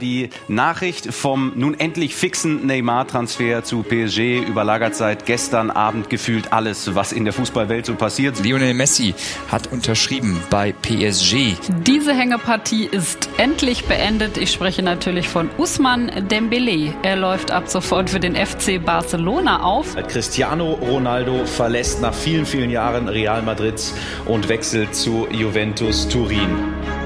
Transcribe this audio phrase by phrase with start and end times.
[0.00, 6.94] Die Nachricht vom nun endlich fixen Neymar-Transfer zu PSG überlagert seit gestern Abend gefühlt alles,
[6.94, 8.42] was in der Fußballwelt so passiert.
[8.44, 9.14] Lionel Messi
[9.50, 11.56] hat unterschrieben bei PSG.
[11.86, 14.38] Diese Hängepartie ist endlich beendet.
[14.38, 16.94] Ich spreche natürlich von Usman Dembele.
[17.02, 19.96] Er läuft ab sofort für den FC Barcelona auf.
[20.08, 23.80] Cristiano Ronaldo verlässt nach vielen, vielen Jahren Real Madrid
[24.26, 26.97] und wechselt zu Juventus Turin.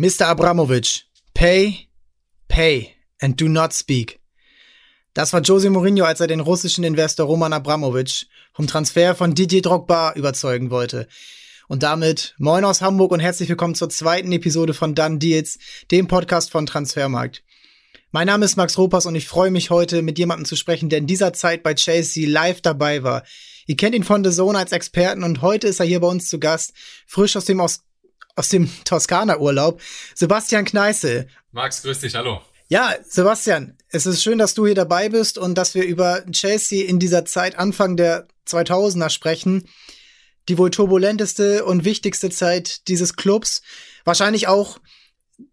[0.00, 0.28] Mr.
[0.28, 1.04] Abramovich,
[1.34, 1.86] pay,
[2.48, 4.18] pay and do not speak.
[5.12, 9.60] Das war Jose Mourinho, als er den russischen Investor Roman Abramovich vom Transfer von Didier
[9.60, 11.06] Drogba überzeugen wollte.
[11.68, 15.58] Und damit moin aus Hamburg und herzlich willkommen zur zweiten Episode von Done Deals,
[15.90, 17.44] dem Podcast von Transfermarkt.
[18.10, 21.00] Mein Name ist Max Ropas und ich freue mich heute mit jemandem zu sprechen, der
[21.00, 23.22] in dieser Zeit bei Chelsea live dabei war.
[23.66, 26.30] Ihr kennt ihn von The Zone als Experten und heute ist er hier bei uns
[26.30, 26.72] zu Gast,
[27.06, 27.82] frisch aus dem aus
[28.40, 29.82] aus dem Toskana-Urlaub.
[30.14, 31.28] Sebastian Kneißel.
[31.52, 32.40] Max, grüß dich, hallo.
[32.68, 36.88] Ja, Sebastian, es ist schön, dass du hier dabei bist und dass wir über Chelsea
[36.88, 39.68] in dieser Zeit Anfang der 2000er sprechen.
[40.48, 43.60] Die wohl turbulenteste und wichtigste Zeit dieses Clubs.
[44.04, 44.78] Wahrscheinlich auch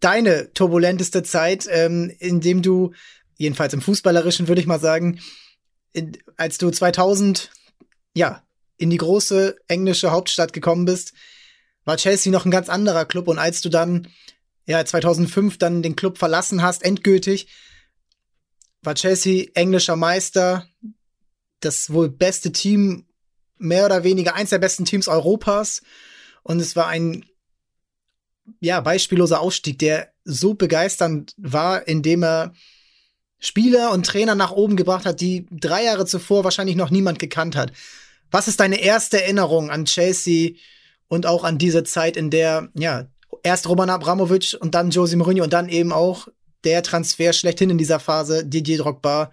[0.00, 2.94] deine turbulenteste Zeit, ähm, in dem du,
[3.36, 5.20] jedenfalls im Fußballerischen würde ich mal sagen,
[5.92, 7.50] in, als du 2000,
[8.14, 8.42] ja,
[8.78, 11.12] in die große englische Hauptstadt gekommen bist,
[11.88, 14.08] war Chelsea noch ein ganz anderer Club und als du dann
[14.66, 17.48] ja 2005 dann den Club verlassen hast endgültig
[18.82, 20.68] war Chelsea englischer Meister,
[21.60, 23.06] das wohl beste Team
[23.56, 25.80] mehr oder weniger eins der besten Teams Europas
[26.42, 27.24] und es war ein
[28.60, 32.52] ja beispielloser Aufstieg, der so begeisternd war, indem er
[33.38, 37.56] Spieler und Trainer nach oben gebracht hat, die drei Jahre zuvor wahrscheinlich noch niemand gekannt
[37.56, 37.72] hat.
[38.30, 40.52] Was ist deine erste Erinnerung an Chelsea
[41.08, 43.06] und auch an diese Zeit, in der, ja,
[43.42, 46.28] erst Roman Abramovic und dann Jose Mourinho und dann eben auch
[46.64, 49.32] der Transfer schlechthin in dieser Phase, Didier Drogba,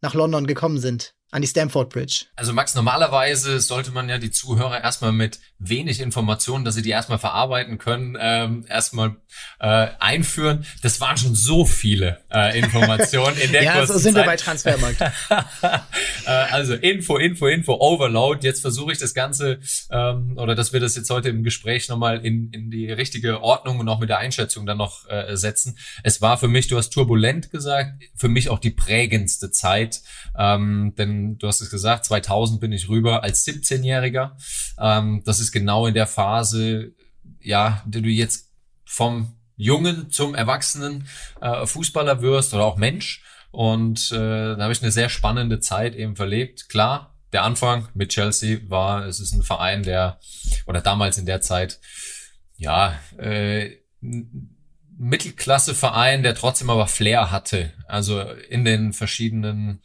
[0.00, 2.24] nach London gekommen sind an die Stamford Bridge.
[2.36, 6.90] Also Max, normalerweise sollte man ja die Zuhörer erstmal mit wenig Informationen, dass sie die
[6.90, 9.16] erstmal verarbeiten können, ähm, erstmal
[9.58, 10.64] äh, einführen.
[10.82, 14.22] Das waren schon so viele äh, Informationen in der Ja, so sind Zeit.
[14.22, 15.00] wir bei Transfermarkt.
[16.26, 18.46] äh, also Info, Info, Info, Overload.
[18.46, 19.58] Jetzt versuche ich das Ganze
[19.90, 23.80] ähm, oder dass wir das jetzt heute im Gespräch nochmal in, in die richtige Ordnung
[23.80, 25.76] und auch mit der Einschätzung dann noch äh, setzen.
[26.04, 30.00] Es war für mich, du hast turbulent gesagt, für mich auch die prägendste Zeit,
[30.38, 34.32] ähm, denn du hast es gesagt, 2000 bin ich rüber als 17-Jähriger.
[34.78, 36.92] Ähm, das ist genau in der Phase,
[37.40, 38.50] ja, die du jetzt
[38.84, 41.08] vom Jungen zum Erwachsenen
[41.40, 43.22] äh, Fußballer wirst oder auch Mensch.
[43.50, 44.16] Und äh,
[44.56, 46.68] da habe ich eine sehr spannende Zeit eben verlebt.
[46.68, 50.20] Klar, der Anfang mit Chelsea war, es ist ein Verein, der,
[50.66, 51.80] oder damals in der Zeit,
[52.56, 53.76] ja, äh,
[54.98, 57.72] Mittelklasse-Verein, der trotzdem aber Flair hatte.
[57.86, 59.80] Also in den verschiedenen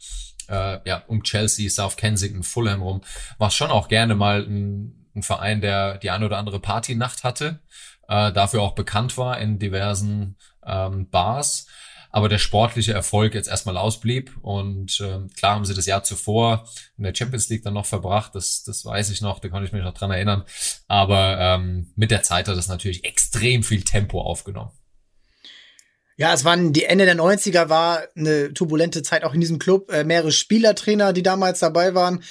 [0.48, 3.00] äh, ja, um Chelsea, South Kensington, Fulham rum,
[3.38, 7.60] war schon auch gerne mal ein, ein Verein, der die eine oder andere Partynacht hatte,
[8.08, 11.66] äh, dafür auch bekannt war in diversen ähm, Bars
[12.14, 14.38] aber der sportliche Erfolg jetzt erstmal ausblieb.
[14.40, 18.36] Und ähm, klar haben sie das Jahr zuvor in der Champions League dann noch verbracht,
[18.36, 20.44] das, das weiß ich noch, da kann ich mich noch dran erinnern.
[20.86, 24.70] Aber ähm, mit der Zeit hat das natürlich extrem viel Tempo aufgenommen.
[26.16, 29.90] Ja, es waren die Ende der 90er war eine turbulente Zeit auch in diesem Club.
[29.90, 32.22] Äh, mehrere Spielertrainer, die damals dabei waren.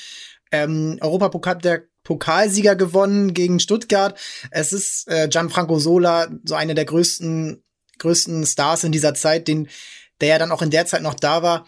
[0.51, 4.17] Ähm, Europapokal der Pokalsieger gewonnen gegen Stuttgart.
[4.51, 7.63] Es ist äh, Gianfranco Sola, so eine der größten,
[7.97, 9.67] größten Stars in dieser Zeit, den,
[10.21, 11.65] der ja dann auch in der Zeit noch da war.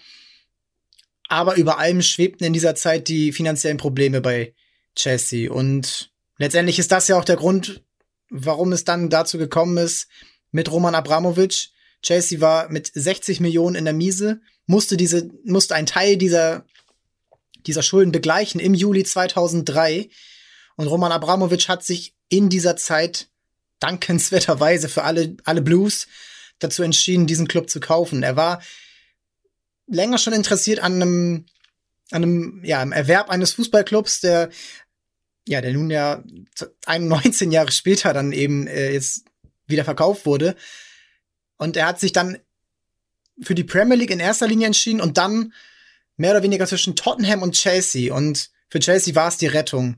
[1.27, 4.53] Aber über allem schwebten in dieser Zeit die finanziellen Probleme bei
[4.95, 5.51] Chelsea.
[5.51, 7.83] Und letztendlich ist das ja auch der Grund,
[8.29, 10.07] warum es dann dazu gekommen ist,
[10.51, 11.69] mit Roman Abramovic
[12.05, 16.63] Chelsea war mit 60 Millionen in der Miese, musste diese, musste einen Teil dieser,
[17.65, 20.09] dieser Schulden begleichen im Juli 2003.
[20.75, 23.27] Und Roman Abramovic hat sich in dieser Zeit
[23.79, 26.07] dankenswerterweise für alle, alle Blues
[26.59, 28.21] dazu entschieden, diesen Club zu kaufen.
[28.21, 28.61] Er war
[29.87, 31.45] länger schon interessiert an einem,
[32.11, 34.49] an einem, ja, im Erwerb eines Fußballclubs, der,
[35.47, 36.23] ja, der nun ja
[36.87, 39.25] 19 Jahre später dann eben äh, jetzt
[39.65, 40.55] wieder verkauft wurde.
[41.57, 42.37] Und er hat sich dann
[43.41, 45.53] für die Premier League in erster Linie entschieden und dann
[46.17, 48.13] mehr oder weniger zwischen Tottenham und Chelsea.
[48.13, 49.97] Und für Chelsea war es die Rettung.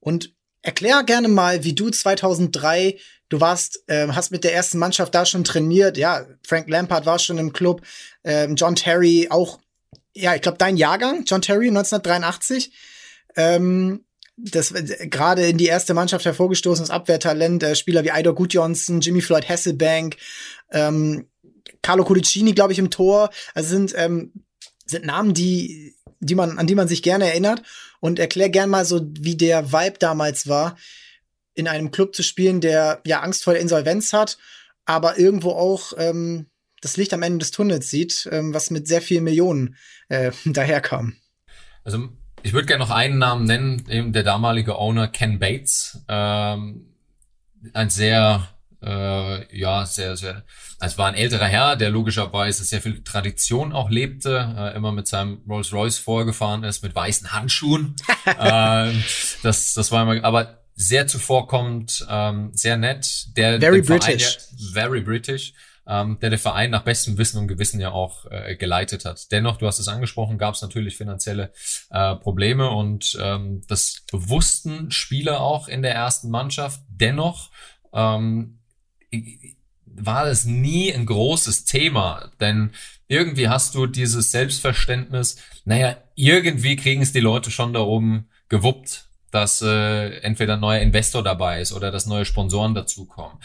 [0.00, 2.98] Und erklär gerne mal, wie du 2003,
[3.28, 5.96] du warst, äh, hast mit der ersten Mannschaft da schon trainiert.
[5.96, 7.82] Ja, Frank Lampard war schon im Club,
[8.24, 9.60] ähm, John Terry auch,
[10.14, 12.72] ja, ich glaube dein Jahrgang, John Terry 1983.
[13.36, 14.04] Ähm,
[14.44, 19.48] das gerade in die erste Mannschaft hervorgestoßenes Abwehrtalent, äh, Spieler wie Idor Gudjonsson, Jimmy Floyd
[19.48, 20.16] Hasselbank,
[20.70, 21.26] ähm,
[21.82, 23.30] Carlo Codicini, glaube ich, im Tor.
[23.54, 24.32] Also sind, ähm,
[24.84, 27.62] sind Namen, die, die man, an die man sich gerne erinnert.
[28.00, 30.76] Und erklär gern mal so, wie der Vibe damals war,
[31.54, 34.38] in einem Club zu spielen, der ja Angst vor der Insolvenz hat,
[34.84, 36.46] aber irgendwo auch ähm,
[36.80, 39.76] das Licht am Ende des Tunnels sieht, ähm, was mit sehr vielen Millionen
[40.08, 41.16] äh, daherkam.
[41.84, 42.08] Also
[42.42, 46.02] ich würde gerne noch einen Namen nennen, eben der damalige Owner Ken Bates.
[46.08, 46.86] Ähm,
[47.74, 48.48] ein sehr,
[48.82, 50.44] äh, ja, sehr, sehr,
[50.80, 55.08] es war ein älterer Herr, der logischerweise sehr viel Tradition auch lebte, äh, immer mit
[55.08, 57.96] seinem Rolls Royce vorgefahren ist, mit weißen Handschuhen.
[58.38, 59.04] ähm,
[59.42, 63.36] das, das war immer, aber sehr zuvorkommend, ähm, sehr nett.
[63.36, 64.38] Der, very British.
[64.38, 65.52] Verein, very British
[65.90, 69.32] ähm, der der Verein nach bestem Wissen und Gewissen ja auch äh, geleitet hat.
[69.32, 71.52] Dennoch, du hast es angesprochen, gab es natürlich finanzielle
[71.90, 76.80] äh, Probleme und ähm, das bewussten Spieler auch in der ersten Mannschaft.
[76.88, 77.50] Dennoch
[77.92, 78.60] ähm,
[79.84, 82.70] war es nie ein großes Thema, denn
[83.08, 89.09] irgendwie hast du dieses Selbstverständnis, naja, irgendwie kriegen es die Leute schon da oben gewuppt
[89.30, 93.38] dass äh, entweder ein neuer Investor dabei ist oder dass neue Sponsoren dazukommen.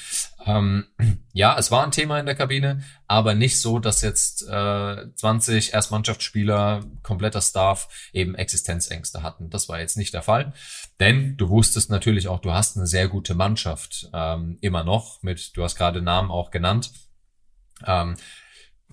[0.45, 0.85] Ähm,
[1.33, 5.73] ja, es war ein Thema in der Kabine, aber nicht so, dass jetzt äh, 20
[5.73, 9.49] Erstmannschaftsspieler, kompletter Staff eben Existenzängste hatten.
[9.49, 10.53] Das war jetzt nicht der Fall,
[10.99, 15.55] denn du wusstest natürlich auch, du hast eine sehr gute Mannschaft ähm, immer noch mit,
[15.55, 16.91] du hast gerade Namen auch genannt.
[17.85, 18.15] Ähm,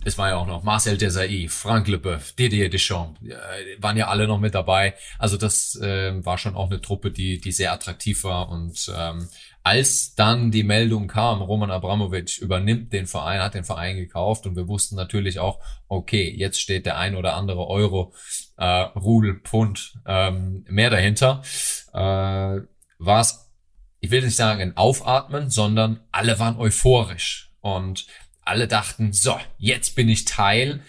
[0.04, 3.20] es war ja auch noch Marcel Desailly, Frank Leboeuf, Didier Deschamps,
[3.78, 4.94] waren ja alle noch mit dabei.
[5.18, 8.48] Also das äh, war schon auch eine Truppe, die, die sehr attraktiv war.
[8.48, 9.28] Und ähm,
[9.62, 14.56] als dann die Meldung kam, Roman Abramovic übernimmt den Verein, hat den Verein gekauft und
[14.56, 18.12] wir wussten natürlich auch, okay, jetzt steht der ein oder andere Euro,
[18.56, 21.42] äh, Rudel, Pfund ähm, mehr dahinter,
[21.92, 21.98] äh,
[22.98, 23.50] war es,
[24.00, 27.52] ich will nicht sagen ein Aufatmen, sondern alle waren euphorisch.
[27.60, 28.06] Und
[28.44, 30.80] alle dachten, so, jetzt bin ich Teil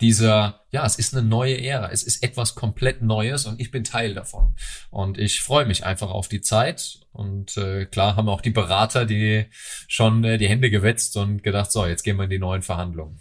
[0.00, 3.82] dieser, ja, es ist eine neue Ära, es ist etwas komplett Neues und ich bin
[3.82, 4.54] Teil davon.
[4.90, 7.00] Und ich freue mich einfach auf die Zeit.
[7.12, 9.46] Und äh, klar haben auch die Berater die
[9.88, 13.18] schon äh, die Hände gewetzt und gedacht, so, jetzt gehen wir in die neuen Verhandlungen.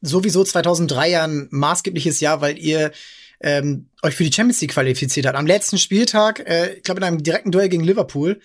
[0.00, 2.92] Sowieso 2003 ja ein maßgebliches Jahr, weil ihr
[3.40, 5.36] ähm, euch für die Champions League qualifiziert habt.
[5.36, 8.40] Am letzten Spieltag, äh, ich glaube in einem direkten Duell gegen Liverpool.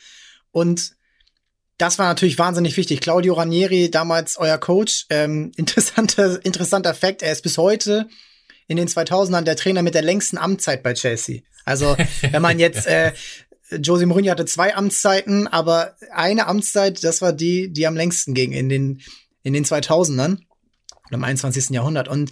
[0.52, 0.96] Und
[1.80, 3.00] das war natürlich wahnsinnig wichtig.
[3.00, 8.08] Claudio Ranieri, damals euer Coach, ähm, interessanter, interessanter Fakt, er ist bis heute
[8.68, 11.42] in den 2000ern der Trainer mit der längsten Amtszeit bei Chelsea.
[11.66, 11.98] Also,
[12.30, 13.14] wenn man jetzt, äh,
[13.72, 18.52] Jose Mourinho hatte zwei Amtszeiten, aber eine Amtszeit, das war die, die am längsten ging
[18.52, 19.02] in den,
[19.44, 20.40] in den 2000ern,
[21.12, 21.70] im 21.
[21.70, 22.08] Jahrhundert.
[22.08, 22.32] Und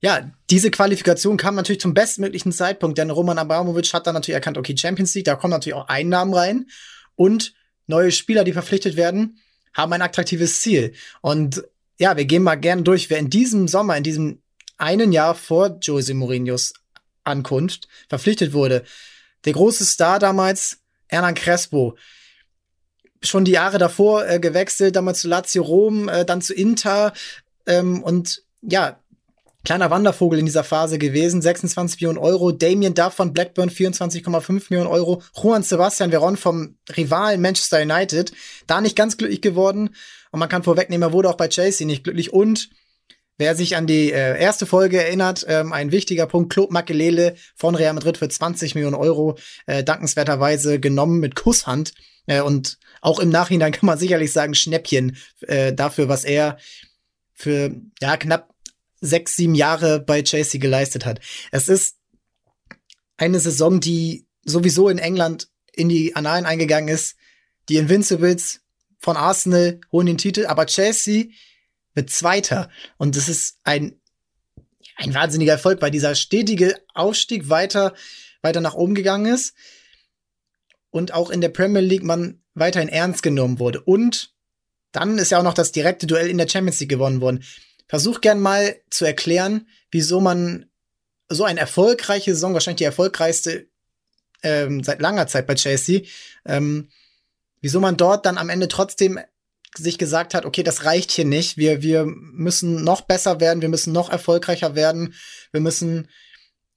[0.00, 4.58] ja, diese Qualifikation kam natürlich zum bestmöglichen Zeitpunkt, denn Roman Abramovic hat dann natürlich erkannt,
[4.58, 6.66] okay, Champions League, da kommen natürlich auch Einnahmen rein
[7.14, 7.54] und
[7.92, 9.38] neue Spieler, die verpflichtet werden,
[9.74, 10.94] haben ein attraktives Ziel.
[11.20, 11.62] Und
[11.98, 14.42] ja, wir gehen mal gerne durch, wer in diesem Sommer, in diesem
[14.76, 16.72] einen Jahr vor Jose Mourinhos
[17.24, 18.82] Ankunft verpflichtet wurde.
[19.44, 21.96] Der große Star damals, Hernan Crespo.
[23.22, 27.12] Schon die Jahre davor äh, gewechselt, damals zu Lazio Rom, äh, dann zu Inter.
[27.66, 29.01] Ähm, und ja,
[29.64, 32.52] kleiner Wandervogel in dieser Phase gewesen, 26 Millionen Euro.
[32.52, 35.22] Damien Duff von Blackburn 24,5 Millionen Euro.
[35.34, 38.32] Juan Sebastian Veron vom Rivalen Manchester United,
[38.66, 39.90] da nicht ganz glücklich geworden.
[40.30, 42.32] Und man kann vorwegnehmen, er wurde auch bei Chelsea nicht glücklich.
[42.32, 42.70] Und
[43.38, 47.74] wer sich an die äh, erste Folge erinnert, ähm, ein wichtiger Punkt, Claude Makelele von
[47.74, 51.92] Real Madrid für 20 Millionen Euro, äh, dankenswerterweise genommen mit Kusshand.
[52.26, 56.58] Äh, und auch im Nachhinein kann man sicherlich sagen, Schnäppchen äh, dafür, was er
[57.34, 58.51] für ja knapp
[59.02, 61.20] sechs, sieben Jahre bei Chelsea geleistet hat.
[61.50, 61.96] Es ist
[63.18, 67.16] eine Saison, die sowieso in England in die Annalen eingegangen ist.
[67.68, 68.60] Die Invincibles
[68.98, 71.26] von Arsenal holen den Titel, aber Chelsea
[71.94, 72.70] wird Zweiter.
[72.96, 74.00] Und das ist ein,
[74.96, 77.94] ein wahnsinniger Erfolg, weil dieser stetige Aufstieg weiter,
[78.40, 79.54] weiter nach oben gegangen ist.
[80.90, 83.80] Und auch in der Premier League man weiterhin ernst genommen wurde.
[83.80, 84.34] Und
[84.92, 87.42] dann ist ja auch noch das direkte Duell in der Champions League gewonnen worden.
[87.92, 90.64] Versuch gern mal zu erklären, wieso man
[91.28, 93.68] so eine erfolgreiche Saison, wahrscheinlich die erfolgreichste
[94.42, 96.00] ähm, seit langer Zeit bei Chelsea,
[96.46, 96.88] ähm,
[97.60, 99.20] wieso man dort dann am Ende trotzdem
[99.76, 101.58] sich gesagt hat, okay, das reicht hier nicht.
[101.58, 105.12] Wir, wir müssen noch besser werden, wir müssen noch erfolgreicher werden,
[105.50, 106.08] wir müssen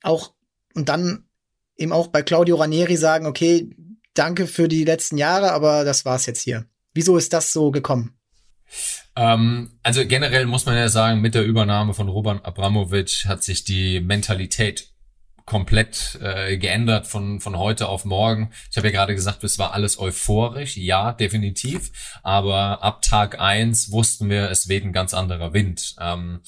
[0.04, 0.34] auch
[0.74, 1.30] und dann
[1.78, 3.74] eben auch bei Claudio Ranieri sagen, okay,
[4.16, 6.66] danke für die letzten Jahre, aber das war's jetzt hier.
[6.94, 8.20] Wieso ist das so gekommen?
[9.16, 13.64] Ähm, also generell muss man ja sagen, mit der Übernahme von Roman Abramovic hat sich
[13.64, 14.90] die Mentalität
[15.46, 18.52] komplett äh, geändert von, von heute auf morgen.
[18.72, 20.76] Ich habe ja gerade gesagt, es war alles euphorisch.
[20.76, 21.92] Ja, definitiv.
[22.24, 25.96] Aber ab Tag eins wussten wir, es weht ein ganz anderer Wind.
[26.00, 26.42] Ähm,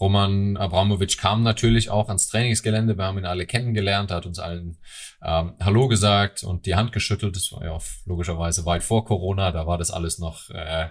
[0.00, 2.98] Roman Abramovic kam natürlich auch ans Trainingsgelände.
[2.98, 4.78] Wir haben ihn alle kennengelernt, hat uns allen
[5.22, 7.36] ähm, Hallo gesagt und die Hand geschüttelt.
[7.36, 9.52] Das war ja logischerweise weit vor Corona.
[9.52, 10.88] Da war das alles noch äh,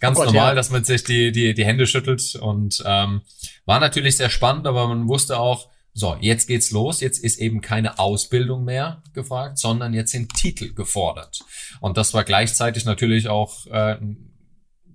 [0.00, 0.54] ganz oh Gott, normal, ja.
[0.54, 2.34] dass man sich die, die, die Hände schüttelt.
[2.34, 3.22] Und ähm,
[3.64, 7.00] war natürlich sehr spannend, aber man wusste auch, so, jetzt geht's los.
[7.00, 11.40] Jetzt ist eben keine Ausbildung mehr gefragt, sondern jetzt sind Titel gefordert.
[11.80, 13.96] Und das war gleichzeitig natürlich auch äh,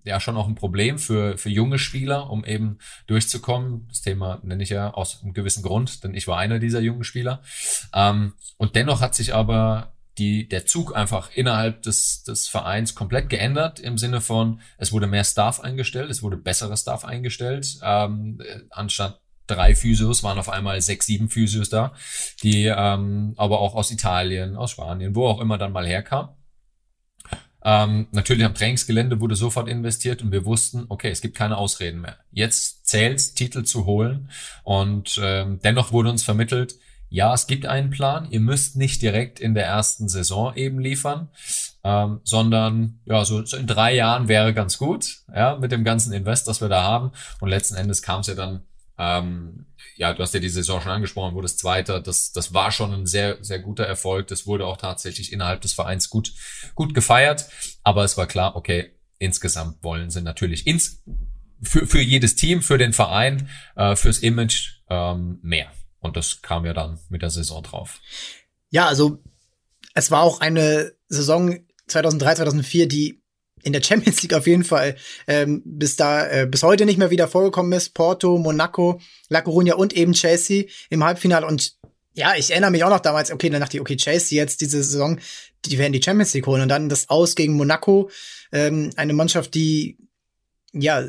[0.06, 3.88] ja schon auch ein Problem für, für junge Spieler, um eben durchzukommen.
[3.90, 7.04] Das Thema nenne ich ja aus einem gewissen Grund, denn ich war einer dieser jungen
[7.04, 7.42] Spieler.
[7.94, 13.30] Ähm, und dennoch hat sich aber die, der Zug einfach innerhalb des, des Vereins komplett
[13.30, 18.42] geändert im Sinne von, es wurde mehr Staff eingestellt, es wurde besserer Staff eingestellt, ähm,
[18.70, 21.94] anstatt drei Physios waren auf einmal sechs, sieben Physios da,
[22.44, 26.30] die ähm, aber auch aus Italien, aus Spanien, wo auch immer dann mal herkam.
[27.68, 32.00] Ähm, natürlich am Trainingsgelände wurde sofort investiert und wir wussten, okay, es gibt keine Ausreden
[32.00, 32.18] mehr.
[32.32, 34.30] Jetzt zählt Titel zu holen
[34.64, 36.76] und ähm, dennoch wurde uns vermittelt,
[37.10, 41.30] ja, es gibt einen Plan, ihr müsst nicht direkt in der ersten Saison eben liefern,
[41.84, 46.14] ähm, sondern ja, so, so in drei Jahren wäre ganz gut, ja, mit dem ganzen
[46.14, 47.12] Invest, das wir da haben.
[47.40, 48.62] Und letzten Endes kam es ja dann
[49.00, 52.02] ähm, ja, du hast ja die Saison schon angesprochen, wurde es Zweiter.
[52.02, 54.28] Das, das war schon ein sehr, sehr guter Erfolg.
[54.28, 56.34] Das wurde auch tatsächlich innerhalb des Vereins gut,
[56.76, 57.50] gut gefeiert.
[57.84, 61.04] Aber es war klar, okay, insgesamt wollen sie natürlich ins,
[61.62, 65.72] für, für jedes Team, für den Verein, äh, fürs Image ähm, mehr.
[66.00, 68.02] Und das kam ja dann mit der Saison drauf.
[68.70, 69.24] Ja, also
[69.94, 73.24] es war auch eine Saison 2003, 2004, die
[73.66, 74.96] in der Champions League auf jeden Fall
[75.28, 77.94] ähm, bis da äh, bis heute nicht mehr wieder vorgekommen ist.
[77.94, 81.48] Porto, Monaco, La Coruña und eben Chelsea im Halbfinale.
[81.48, 81.76] Und
[82.14, 84.84] ja, ich erinnere mich auch noch damals, okay, dann dachte ich, okay, Chelsea jetzt diese
[84.84, 85.20] Saison,
[85.66, 86.62] die werden die Champions League holen.
[86.62, 88.10] Und dann das Aus gegen Monaco,
[88.52, 89.98] ähm, eine Mannschaft, die
[90.72, 91.08] ja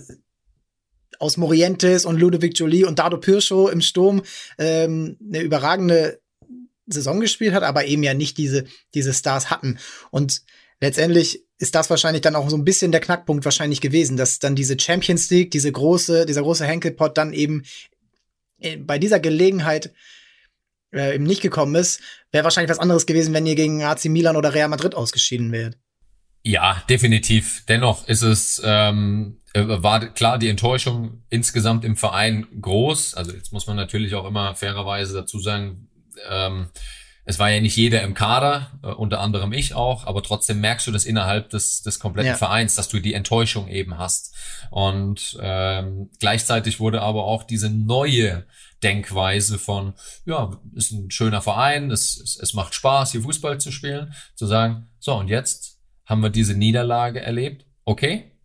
[1.18, 4.22] aus Morientes und Ludovic Jolie und Dado Pirscho im Sturm
[4.58, 6.20] ähm, eine überragende
[6.86, 9.78] Saison gespielt hat, aber eben ja nicht diese diese Stars hatten.
[10.10, 10.42] Und
[10.80, 14.54] letztendlich ist das wahrscheinlich dann auch so ein bisschen der Knackpunkt wahrscheinlich gewesen, dass dann
[14.54, 17.64] diese Champions League, diese große, dieser große Henkelpot dann eben
[18.60, 19.92] äh, bei dieser Gelegenheit
[20.92, 24.36] äh, eben nicht gekommen ist, wäre wahrscheinlich was anderes gewesen, wenn ihr gegen AC Milan
[24.36, 25.78] oder Real Madrid ausgeschieden wärt.
[26.42, 27.64] Ja, definitiv.
[27.66, 33.14] Dennoch ist es ähm, äh, war klar die Enttäuschung insgesamt im Verein groß.
[33.14, 35.88] Also jetzt muss man natürlich auch immer fairerweise dazu sagen,
[36.30, 36.68] ähm,
[37.28, 40.87] es war ja nicht jeder im Kader, äh, unter anderem ich auch, aber trotzdem merkst
[40.87, 42.37] du das innerhalb des, des kompletten ja.
[42.37, 44.35] Vereins, dass du die Enttäuschung eben hast.
[44.71, 48.47] Und ähm, gleichzeitig wurde aber auch diese neue
[48.83, 53.73] Denkweise von, ja, ist ein schöner Verein, es, es, es macht Spaß, hier Fußball zu
[53.73, 58.35] spielen, zu sagen, so, und jetzt haben wir diese Niederlage erlebt, okay,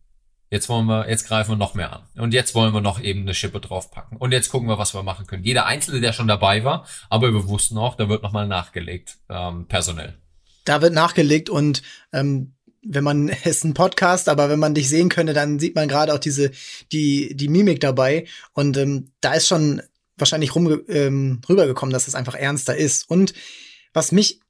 [0.51, 2.01] Jetzt wollen wir, jetzt greifen wir noch mehr an.
[2.17, 4.17] Und jetzt wollen wir noch eben eine Schippe draufpacken.
[4.17, 5.45] Und jetzt gucken wir, was wir machen können.
[5.45, 9.65] Jeder Einzelne, der schon dabei war, aber wir wussten auch, da wird nochmal nachgelegt, ähm,
[9.69, 10.17] personell.
[10.65, 11.81] Da wird nachgelegt und
[12.11, 12.53] ähm,
[12.83, 16.13] wenn man ist ein Podcast, aber wenn man dich sehen könnte, dann sieht man gerade
[16.13, 16.51] auch diese
[16.91, 19.81] die die Mimik dabei und ähm, da ist schon
[20.17, 23.09] wahrscheinlich rum, ähm, rübergekommen, dass es einfach ernster ist.
[23.09, 23.33] Und
[23.93, 24.41] was mich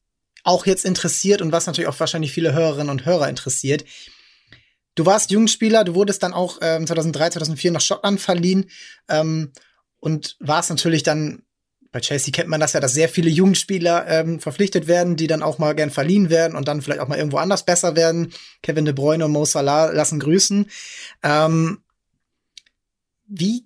[0.44, 3.86] auch jetzt interessiert und was natürlich auch wahrscheinlich viele Hörerinnen und Hörer interessiert,
[5.02, 8.70] Du warst Jugendspieler, du wurdest dann auch ähm, 2003, 2004 nach Schottland verliehen
[9.10, 9.52] ähm,
[10.00, 11.42] und warst natürlich dann
[11.92, 15.42] bei Chelsea kennt man das ja, dass sehr viele Jugendspieler ähm, verpflichtet werden, die dann
[15.42, 18.32] auch mal gern verliehen werden und dann vielleicht auch mal irgendwo anders besser werden.
[18.62, 20.70] Kevin De Bruyne und Mo Salah lassen grüßen.
[21.24, 21.82] Ähm,
[23.26, 23.66] wie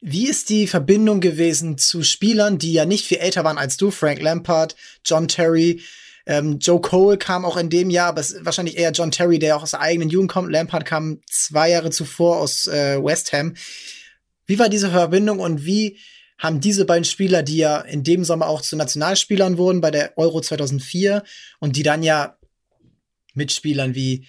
[0.00, 3.90] wie ist die Verbindung gewesen zu Spielern, die ja nicht viel älter waren als du,
[3.90, 5.82] Frank Lampard, John Terry,
[6.26, 9.38] ähm, Joe Cole kam auch in dem Jahr, aber es ist wahrscheinlich eher John Terry,
[9.38, 10.50] der auch aus der eigenen Jugend kommt.
[10.50, 13.54] Lampard kam zwei Jahre zuvor aus äh, West Ham.
[14.46, 15.98] Wie war diese Verbindung und wie
[16.38, 20.18] haben diese beiden Spieler, die ja in dem Sommer auch zu Nationalspielern wurden bei der
[20.18, 21.22] Euro 2004
[21.60, 22.36] und die dann ja
[23.34, 24.26] mit Spielern wie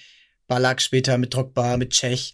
[0.48, 2.34] Balak später, mit Drogba, mit Czech,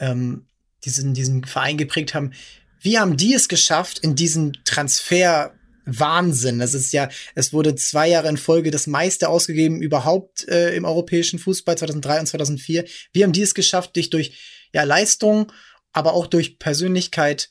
[0.00, 0.46] ähm,
[0.84, 2.32] diesen, diesen Verein geprägt haben.
[2.80, 5.54] Wie haben die es geschafft, in diesen Transfer
[5.86, 6.58] Wahnsinn.
[6.58, 10.84] Das ist ja, es wurde zwei Jahre in Folge das meiste ausgegeben überhaupt äh, im
[10.84, 12.84] europäischen Fußball 2003 und 2004.
[13.12, 14.38] Wir haben dies geschafft, dich durch
[14.72, 15.52] ja Leistung,
[15.92, 17.50] aber auch durch Persönlichkeit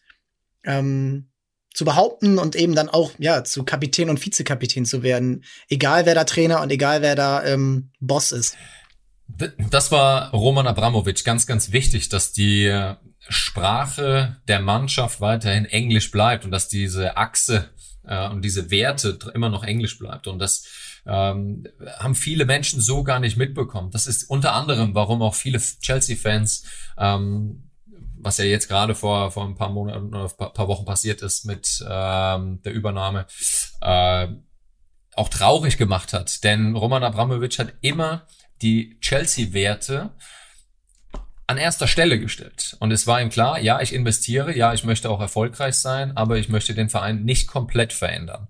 [0.65, 1.29] ähm,
[1.73, 6.15] zu behaupten und eben dann auch ja zu Kapitän und Vizekapitän zu werden, egal wer
[6.15, 8.55] da Trainer und egal wer da ähm, Boss ist.
[9.71, 12.93] Das war Roman Abramovic ganz, ganz wichtig, dass die
[13.29, 17.69] Sprache der Mannschaft weiterhin Englisch bleibt und dass diese Achse
[18.05, 20.27] äh, und diese Werte immer noch Englisch bleibt.
[20.27, 20.65] Und das
[21.05, 21.67] ähm,
[21.99, 23.91] haben viele Menschen so gar nicht mitbekommen.
[23.91, 26.65] Das ist unter anderem, warum auch viele Chelsea-Fans
[26.97, 27.69] ähm,
[28.23, 31.45] was ja jetzt gerade vor, vor ein paar Monaten oder ein paar Wochen passiert ist
[31.45, 33.25] mit ähm, der Übernahme,
[33.81, 34.27] äh,
[35.15, 36.43] auch traurig gemacht hat.
[36.43, 38.25] Denn Roman Abramovic hat immer
[38.61, 40.11] die Chelsea-Werte
[41.47, 42.75] an erster Stelle gestellt.
[42.79, 46.37] Und es war ihm klar, ja, ich investiere, ja, ich möchte auch erfolgreich sein, aber
[46.37, 48.47] ich möchte den Verein nicht komplett verändern.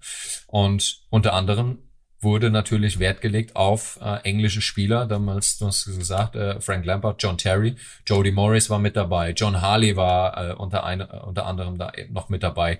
[0.48, 1.80] Und unter anderem
[2.24, 5.06] wurde natürlich Wert gelegt auf äh, englische Spieler.
[5.06, 7.76] Damals, du hast gesagt, äh, Frank Lampard, John Terry,
[8.06, 11.92] Jody Morris war mit dabei, John Harley war äh, unter, eine, äh, unter anderem da
[12.10, 12.80] noch mit dabei.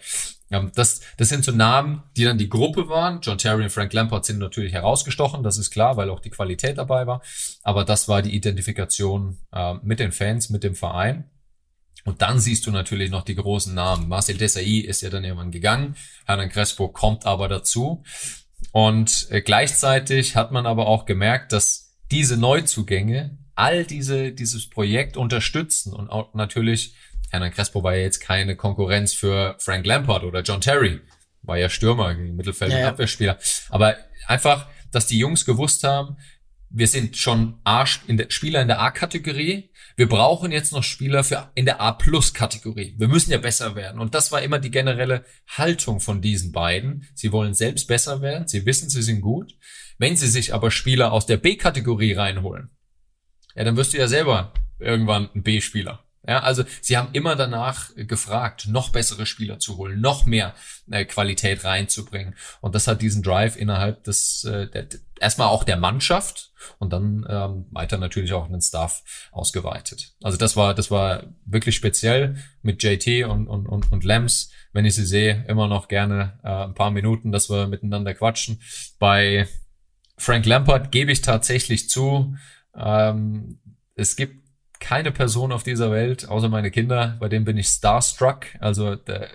[0.52, 3.20] Ähm, das, das sind so Namen, die dann die Gruppe waren.
[3.22, 6.78] John Terry und Frank Lampard sind natürlich herausgestochen, das ist klar, weil auch die Qualität
[6.78, 7.22] dabei war.
[7.64, 11.30] Aber das war die Identifikation äh, mit den Fans, mit dem Verein.
[12.06, 14.10] Und dann siehst du natürlich noch die großen Namen.
[14.10, 15.96] Marcel Desailly ist ja dann irgendwann gegangen.
[16.26, 18.04] Hernan Crespo kommt aber dazu.
[18.72, 25.18] Und äh, gleichzeitig hat man aber auch gemerkt, dass diese Neuzugänge all diese, dieses Projekt
[25.18, 26.96] unterstützen und auch natürlich,
[27.30, 31.02] Hernan Crespo war ja jetzt keine Konkurrenz für Frank Lampard oder John Terry,
[31.44, 32.90] war ja Stürmer, Mittelfeld- und ja, ja.
[32.90, 33.38] Abwehrspieler.
[33.70, 33.96] Aber
[34.28, 36.18] einfach, dass die Jungs gewusst haben,
[36.76, 39.70] wir sind schon A, in der, Spieler in der A-Kategorie.
[39.96, 42.96] Wir brauchen jetzt noch Spieler für in der A-Plus-Kategorie.
[42.98, 44.02] Wir müssen ja besser werden.
[44.02, 47.08] Und das war immer die generelle Haltung von diesen beiden.
[47.14, 48.48] Sie wollen selbst besser werden.
[48.48, 49.56] Sie wissen, sie sind gut.
[50.00, 52.72] Wenn sie sich aber Spieler aus der B-Kategorie reinholen,
[53.56, 56.03] ja, dann wirst du ja selber irgendwann ein B-Spieler.
[56.26, 60.54] Ja, also sie haben immer danach gefragt, noch bessere Spieler zu holen, noch mehr
[60.90, 62.36] äh, Qualität reinzubringen.
[62.62, 64.88] Und das hat diesen Drive innerhalb des äh, der,
[65.20, 69.04] erstmal auch der Mannschaft und dann ähm, weiter natürlich auch den Staff
[69.34, 70.14] ausgeweitet.
[70.24, 74.50] Also das war das war wirklich speziell mit JT und und und, und Lems.
[74.72, 78.62] Wenn ich sie sehe, immer noch gerne äh, ein paar Minuten, dass wir miteinander quatschen.
[78.98, 79.48] Bei
[80.18, 82.36] Frank Lampard gebe ich tatsächlich zu,
[82.76, 83.60] ähm,
[83.96, 84.43] es gibt
[84.84, 88.48] keine Person auf dieser Welt, außer meine Kinder, bei denen bin ich starstruck.
[88.60, 89.28] Also da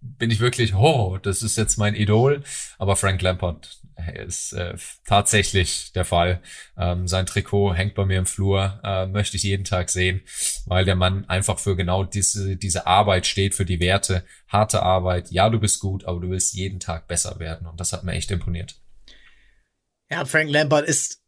[0.00, 2.44] bin ich wirklich, oh, das ist jetzt mein Idol.
[2.78, 3.80] Aber Frank Lampard
[4.14, 6.40] ist äh, tatsächlich der Fall.
[6.76, 10.22] Ähm, sein Trikot hängt bei mir im Flur, äh, möchte ich jeden Tag sehen,
[10.66, 15.32] weil der Mann einfach für genau diese, diese Arbeit steht, für die Werte, harte Arbeit.
[15.32, 17.66] Ja, du bist gut, aber du willst jeden Tag besser werden.
[17.66, 18.76] Und das hat mir echt imponiert.
[20.08, 21.20] Ja, Frank Lampard ist,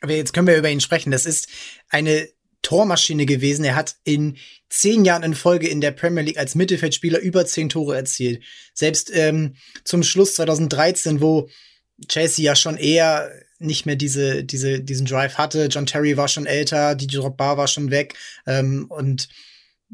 [0.00, 1.12] aber jetzt können wir über ihn sprechen.
[1.12, 1.48] Das ist
[1.88, 2.28] eine
[2.68, 3.64] Tormaschine gewesen.
[3.64, 4.36] Er hat in
[4.68, 8.42] zehn Jahren in Folge in der Premier League als Mittelfeldspieler über zehn Tore erzielt.
[8.74, 9.54] Selbst ähm,
[9.84, 11.48] zum Schluss 2013, wo
[12.08, 15.68] Chelsea ja schon eher nicht mehr diese, diese, diesen Drive hatte.
[15.70, 19.30] John Terry war schon älter, die Drogba war schon weg ähm, und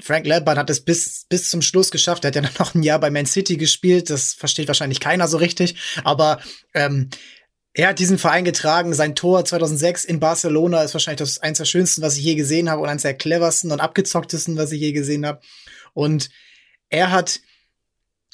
[0.02, 2.24] Frank Lampard hat es bis, bis zum Schluss geschafft.
[2.24, 4.10] Er hat ja noch ein Jahr bei Man City gespielt.
[4.10, 5.76] Das versteht wahrscheinlich keiner so richtig.
[6.02, 6.40] Aber
[6.74, 7.10] ähm,
[7.74, 8.94] er hat diesen Verein getragen.
[8.94, 12.70] Sein Tor 2006 in Barcelona ist wahrscheinlich das eins der schönsten, was ich je gesehen
[12.70, 15.40] habe und eins der cleversten und abgezocktesten, was ich je gesehen habe.
[15.92, 16.30] Und
[16.88, 17.40] er hat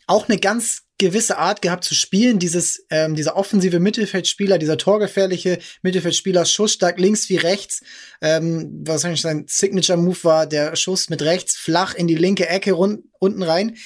[0.07, 2.39] auch eine ganz gewisse Art gehabt zu spielen.
[2.39, 7.83] Dieses, ähm, dieser offensive Mittelfeldspieler, dieser torgefährliche Mittelfeldspieler, schussstark links wie rechts.
[8.21, 13.05] Ähm, wahrscheinlich sein Signature-Move war der Schuss mit rechts flach in die linke Ecke rund,
[13.19, 13.79] unten rein.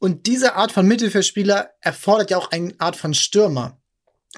[0.00, 3.79] Und diese Art von Mittelfeldspieler erfordert ja auch eine Art von Stürmer.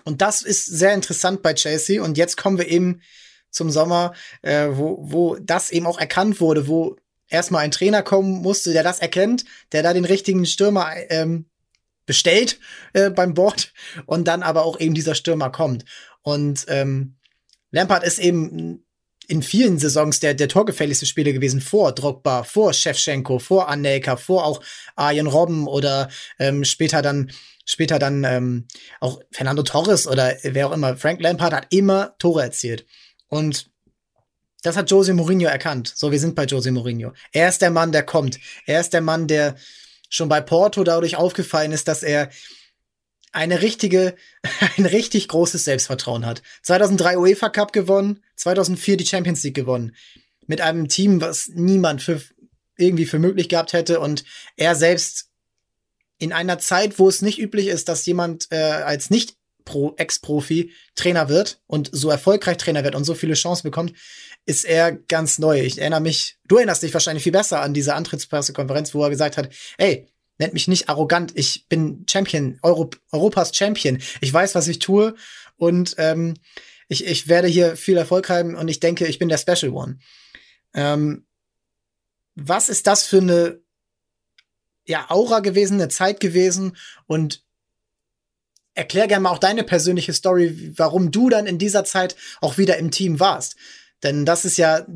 [0.04, 2.02] Und das ist sehr interessant bei Chelsea.
[2.02, 3.02] Und jetzt kommen wir eben
[3.50, 6.96] zum Sommer, äh, wo, wo das eben auch erkannt wurde, wo
[7.28, 11.46] erstmal ein Trainer kommen musste, der das erkennt, der da den richtigen Stürmer ähm,
[12.06, 12.58] bestellt
[12.92, 13.72] äh, beim Board
[14.06, 15.84] und dann aber auch eben dieser Stürmer kommt.
[16.22, 17.16] Und ähm,
[17.70, 18.84] Lampard ist eben
[19.28, 24.44] in vielen Saisons der, der torgefälligste Spieler gewesen, vor Drogba, vor Shevchenko, vor Anelka, vor
[24.44, 24.62] auch
[24.96, 27.30] Arjen Robben oder ähm, später dann
[27.64, 28.66] später dann ähm,
[29.00, 30.96] auch Fernando Torres oder wer auch immer.
[30.96, 32.86] Frank Lampard hat immer Tore erzielt.
[33.28, 33.70] Und
[34.62, 35.92] das hat Jose Mourinho erkannt.
[35.94, 37.12] So, wir sind bei Jose Mourinho.
[37.32, 38.38] Er ist der Mann, der kommt.
[38.66, 39.56] Er ist der Mann, der
[40.08, 42.30] schon bei Porto dadurch aufgefallen ist, dass er
[43.32, 44.14] eine richtige,
[44.76, 46.42] ein richtig großes Selbstvertrauen hat.
[46.62, 49.96] 2003 UEFA Cup gewonnen, 2004 die Champions League gewonnen.
[50.46, 52.20] Mit einem Team, was niemand für
[52.76, 54.24] irgendwie für möglich gehabt hätte und
[54.56, 55.31] er selbst
[56.22, 60.72] in einer Zeit, wo es nicht üblich ist, dass jemand äh, als nicht Pro Ex-Profi
[60.94, 63.92] Trainer wird und so erfolgreich Trainer wird und so viele Chancen bekommt,
[64.46, 65.60] ist er ganz neu.
[65.60, 69.36] Ich erinnere mich, du erinnerst dich wahrscheinlich viel besser an diese Antrittspressekonferenz, wo er gesagt
[69.36, 70.08] hat, ey,
[70.38, 73.98] nennt mich nicht arrogant, ich bin Champion, Euro Europas Champion.
[74.20, 75.14] Ich weiß, was ich tue
[75.56, 76.34] und ähm,
[76.86, 79.98] ich, ich werde hier viel Erfolg haben und ich denke, ich bin der Special One.
[80.74, 81.26] Ähm,
[82.34, 83.61] was ist das für eine
[84.86, 87.42] ja, Aura gewesen, eine Zeit gewesen und
[88.74, 92.78] erklär gerne mal auch deine persönliche Story, warum du dann in dieser Zeit auch wieder
[92.78, 93.56] im Team warst.
[94.02, 94.86] Denn das ist ja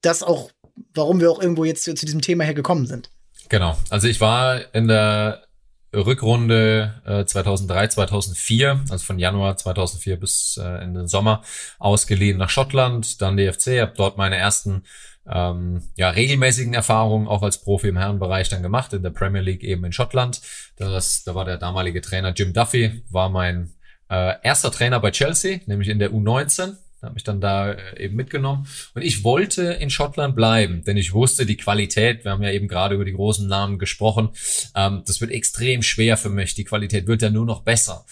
[0.00, 0.50] das auch,
[0.94, 3.10] warum wir auch irgendwo jetzt zu, zu diesem Thema hier gekommen sind.
[3.48, 3.76] Genau.
[3.90, 5.46] Also ich war in der
[5.94, 11.42] Rückrunde äh, 2003, 2004, also von Januar 2004 bis äh, in den Sommer
[11.78, 14.84] ausgeliehen nach Schottland, dann DFC, habe dort meine ersten
[15.30, 19.64] ähm, ja, regelmäßigen Erfahrungen auch als Profi im Herrenbereich dann gemacht, in der Premier League
[19.64, 20.40] eben in Schottland.
[20.76, 23.72] Das, da war der damalige Trainer Jim Duffy, war mein
[24.08, 28.16] äh, erster Trainer bei Chelsea, nämlich in der U19 habe mich dann da äh, eben
[28.16, 28.66] mitgenommen.
[28.94, 32.68] Und ich wollte in Schottland bleiben, denn ich wusste, die Qualität, wir haben ja eben
[32.68, 34.30] gerade über die großen Namen gesprochen,
[34.74, 36.54] ähm, das wird extrem schwer für mich.
[36.54, 38.04] Die Qualität wird ja nur noch besser.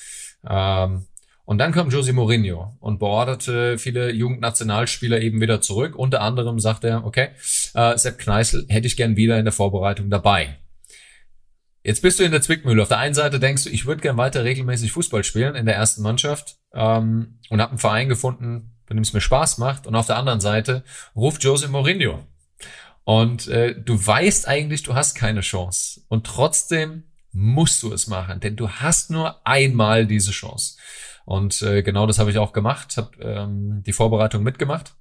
[0.49, 1.07] Ähm,
[1.45, 5.95] und dann kam Jose Mourinho und beorderte viele Jugendnationalspieler eben wieder zurück.
[5.95, 7.29] Unter anderem sagt er, okay,
[7.75, 10.59] äh, Sepp Kneißl hätte ich gern wieder in der Vorbereitung dabei.
[11.83, 12.81] Jetzt bist du in der Zwickmühle.
[12.81, 15.75] Auf der einen Seite denkst du, ich würde gern weiter regelmäßig Fußball spielen in der
[15.75, 19.87] ersten Mannschaft ähm, und habe einen Verein gefunden, bei dem es mir Spaß macht.
[19.87, 20.83] Und auf der anderen Seite
[21.15, 22.27] ruft Jose Mourinho.
[23.05, 26.01] Und äh, du weißt eigentlich, du hast keine Chance.
[26.09, 27.03] Und trotzdem
[27.33, 30.77] musst du es machen, denn du hast nur einmal diese Chance.
[31.25, 34.95] Und äh, genau das habe ich auch gemacht, habe ähm, die Vorbereitung mitgemacht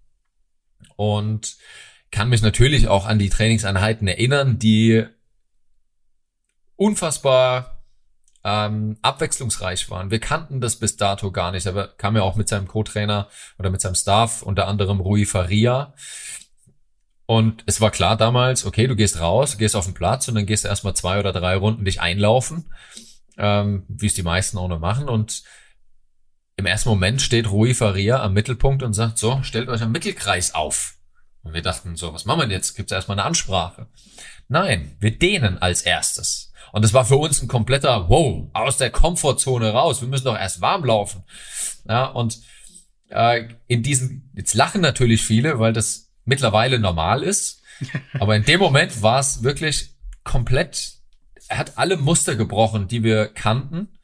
[0.95, 1.57] und
[2.11, 5.05] kann mich natürlich auch an die Trainingseinheiten erinnern, die
[6.75, 7.83] unfassbar
[8.43, 10.11] ähm, abwechslungsreich waren.
[10.11, 13.69] Wir kannten das bis dato gar nicht, aber kam ja auch mit seinem Co-Trainer oder
[13.69, 15.93] mit seinem Staff, unter anderem Rui Faria.
[17.25, 20.45] Und es war klar damals, okay, du gehst raus, gehst auf den Platz und dann
[20.45, 22.69] gehst du erstmal zwei oder drei Runden dich einlaufen,
[23.37, 25.07] ähm, wie es die meisten auch noch machen.
[25.07, 25.43] Und
[26.55, 30.53] im ersten Moment steht Rui Faria am Mittelpunkt und sagt, so, stellt euch am Mittelkreis
[30.53, 30.95] auf.
[31.41, 32.75] Und wir dachten so, was machen wir denn jetzt?
[32.75, 33.87] Gibt's erstmal eine Ansprache?
[34.47, 36.51] Nein, wir dehnen als erstes.
[36.71, 40.01] Und das war für uns ein kompletter, wow, aus der Komfortzone raus.
[40.01, 41.23] Wir müssen doch erst warm laufen.
[41.87, 42.39] Ja, und
[43.09, 47.61] äh, in diesen, jetzt lachen natürlich viele, weil das mittlerweile normal ist.
[48.19, 50.93] Aber in dem Moment war es wirklich komplett,
[51.47, 53.99] er hat alle Muster gebrochen, die wir kannten.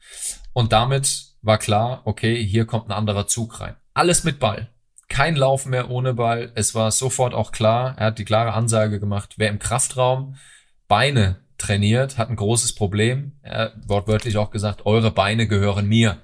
[0.52, 3.76] Und damit war klar, okay, hier kommt ein anderer Zug rein.
[3.94, 4.68] Alles mit Ball.
[5.08, 6.52] Kein Laufen mehr ohne Ball.
[6.54, 10.36] Es war sofort auch klar, er hat die klare Ansage gemacht, wer im Kraftraum
[10.86, 13.32] Beine trainiert, hat ein großes Problem.
[13.42, 16.18] Er wortwörtlich auch gesagt, eure Beine gehören mir.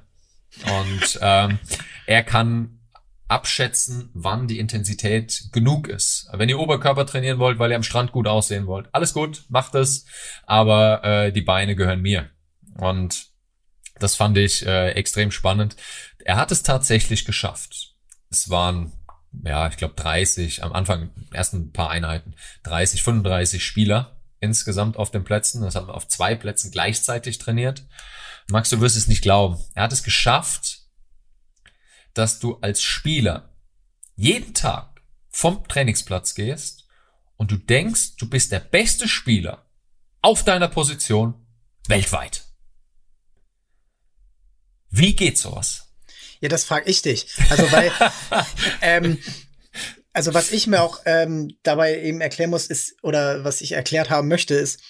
[0.81, 1.59] Und ähm,
[2.07, 2.81] er kann
[3.29, 6.29] abschätzen, wann die Intensität genug ist.
[6.33, 9.75] Wenn ihr Oberkörper trainieren wollt, weil ihr am Strand gut aussehen wollt, alles gut, macht
[9.75, 10.07] es,
[10.47, 12.31] aber äh, die Beine gehören mir.
[12.79, 13.27] Und
[13.99, 15.77] das fand ich äh, extrem spannend.
[16.25, 17.95] Er hat es tatsächlich geschafft.
[18.31, 18.93] Es waren,
[19.45, 25.25] ja, ich glaube 30, am Anfang, ersten paar Einheiten, 30, 35 Spieler insgesamt auf den
[25.25, 25.63] Plätzen.
[25.63, 27.85] Das haben wir auf zwei Plätzen gleichzeitig trainiert.
[28.49, 29.59] Max, du wirst es nicht glauben.
[29.75, 30.81] Er hat es geschafft,
[32.15, 33.55] dass du als Spieler
[34.15, 36.89] jeden Tag vom Trainingsplatz gehst
[37.37, 39.67] und du denkst, du bist der beste Spieler
[40.23, 41.35] auf deiner Position
[41.87, 42.46] weltweit.
[44.91, 45.87] Wie geht sowas?
[46.41, 47.27] Ja, das frage ich dich.
[47.51, 47.91] Also weil,
[48.83, 49.19] ähm,
[50.13, 54.11] also was ich mir auch ähm, dabei eben erklären muss, ist, oder was ich erklärt
[54.11, 54.81] haben möchte, ist,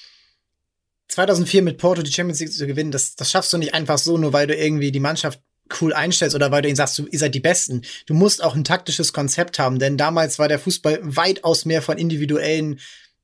[1.09, 4.19] 2004 mit Porto die Champions League zu gewinnen, das, das schaffst du nicht einfach so,
[4.19, 5.41] nur weil du irgendwie die Mannschaft
[5.81, 7.83] cool einstellst oder weil du ihnen sagst, du, ihr seid die Besten.
[8.07, 11.99] Du musst auch ein taktisches Konzept haben, denn damals war der Fußball weitaus mehr von
[11.99, 12.81] individuellen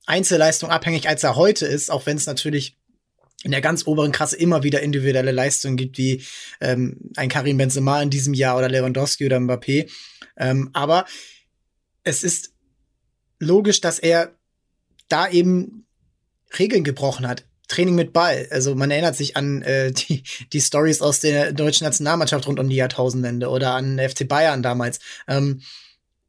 [0.07, 2.77] Einzelleistungen abhängig, als er heute ist, auch wenn es natürlich
[3.45, 6.23] in der ganz oberen Krasse immer wieder individuelle Leistungen gibt, wie
[6.61, 9.91] ähm, ein Karim Benzema in diesem Jahr oder Lewandowski oder Mbappé.
[10.37, 11.07] Ähm, aber
[12.05, 12.53] es ist
[13.39, 14.35] logisch, dass er
[15.09, 15.87] da eben
[16.59, 17.45] Regeln gebrochen hat.
[17.69, 18.47] Training mit Ball.
[18.51, 22.69] Also man erinnert sich an äh, die, die Stories aus der deutschen Nationalmannschaft rund um
[22.69, 25.01] die Jahrtausendwende oder an FC Bayern damals.
[25.27, 25.63] Ähm,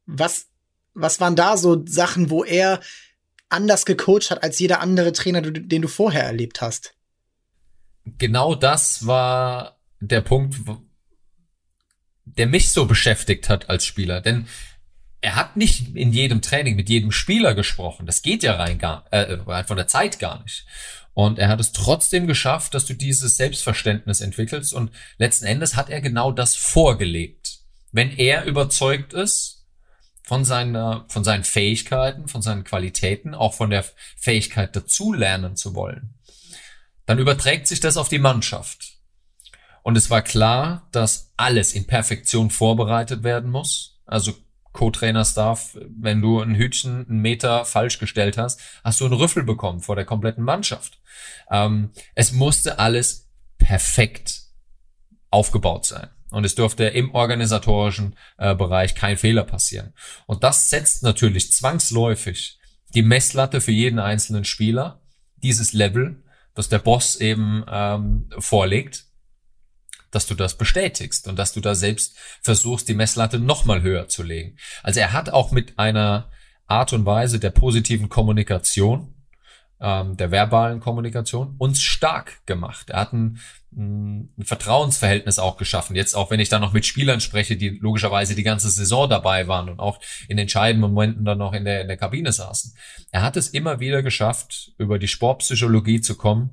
[0.06, 0.48] was,
[0.94, 2.80] was waren da so Sachen, wo er
[3.50, 6.96] anders gecoacht hat als jeder andere Trainer, den du vorher erlebt hast?
[8.06, 10.56] Genau das war der Punkt,
[12.26, 14.22] der mich so beschäftigt hat als Spieler.
[14.22, 14.48] Denn
[15.22, 18.06] er hat nicht in jedem Training mit jedem Spieler gesprochen.
[18.06, 20.66] Das geht ja rein gar, äh, von der Zeit gar nicht.
[21.14, 24.74] Und er hat es trotzdem geschafft, dass du dieses Selbstverständnis entwickelst.
[24.74, 27.60] Und letzten Endes hat er genau das vorgelebt.
[27.92, 29.66] Wenn er überzeugt ist
[30.24, 33.86] von seiner, von seinen Fähigkeiten, von seinen Qualitäten, auch von der
[34.18, 36.16] Fähigkeit dazu lernen zu wollen,
[37.06, 39.00] dann überträgt sich das auf die Mannschaft.
[39.84, 44.02] Und es war klar, dass alles in Perfektion vorbereitet werden muss.
[44.06, 44.34] Also
[44.72, 49.82] Co-Trainer-Staff, wenn du ein Hütchen einen Meter falsch gestellt hast, hast du einen Rüffel bekommen
[49.82, 51.00] vor der kompletten Mannschaft.
[51.52, 54.42] Ähm, es musste alles perfekt
[55.30, 56.10] aufgebaut sein.
[56.32, 59.94] Und es dürfte im organisatorischen äh, Bereich kein Fehler passieren.
[60.26, 62.58] Und das setzt natürlich zwangsläufig
[62.96, 65.02] die Messlatte für jeden einzelnen Spieler,
[65.38, 66.23] dieses Level,
[66.54, 69.06] das der Boss eben ähm, vorlegt,
[70.12, 74.24] dass du das bestätigst und dass du da selbst versuchst, die Messlatte nochmal höher zu
[74.24, 74.58] legen.
[74.84, 76.30] Also er hat auch mit einer
[76.68, 79.14] Art und Weise der positiven Kommunikation,
[79.82, 82.92] ähm, der verbalen Kommunikation, uns stark gemacht.
[82.92, 83.40] Er hat ein,
[83.78, 85.96] ein Vertrauensverhältnis auch geschaffen.
[85.96, 89.48] Jetzt auch, wenn ich da noch mit Spielern spreche, die logischerweise die ganze Saison dabei
[89.48, 92.76] waren und auch in entscheidenden Momenten dann noch in der, in der Kabine saßen.
[93.12, 96.52] Er hat es immer wieder geschafft, über die Sportpsychologie zu kommen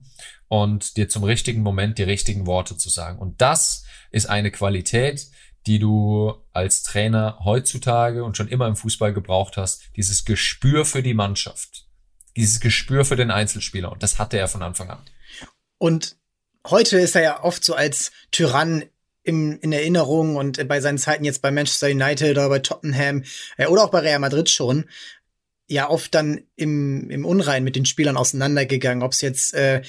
[0.48, 3.18] und dir zum richtigen Moment die richtigen Worte zu sagen.
[3.18, 5.28] Und das ist eine Qualität,
[5.66, 9.82] die du als Trainer heutzutage und schon immer im Fußball gebraucht hast.
[9.96, 11.86] Dieses Gespür für die Mannschaft.
[12.36, 13.92] Dieses Gespür für den Einzelspieler.
[13.92, 15.02] Und das hatte er von Anfang an.
[15.78, 16.16] Und
[16.66, 18.84] heute ist er ja oft so als Tyrann
[19.22, 23.24] im, in Erinnerung und bei seinen Zeiten jetzt bei Manchester United oder bei Tottenham
[23.56, 24.86] äh, oder auch bei Real Madrid schon
[25.70, 29.82] ja oft dann im, im Unrein mit den Spielern auseinandergegangen, ob es jetzt äh,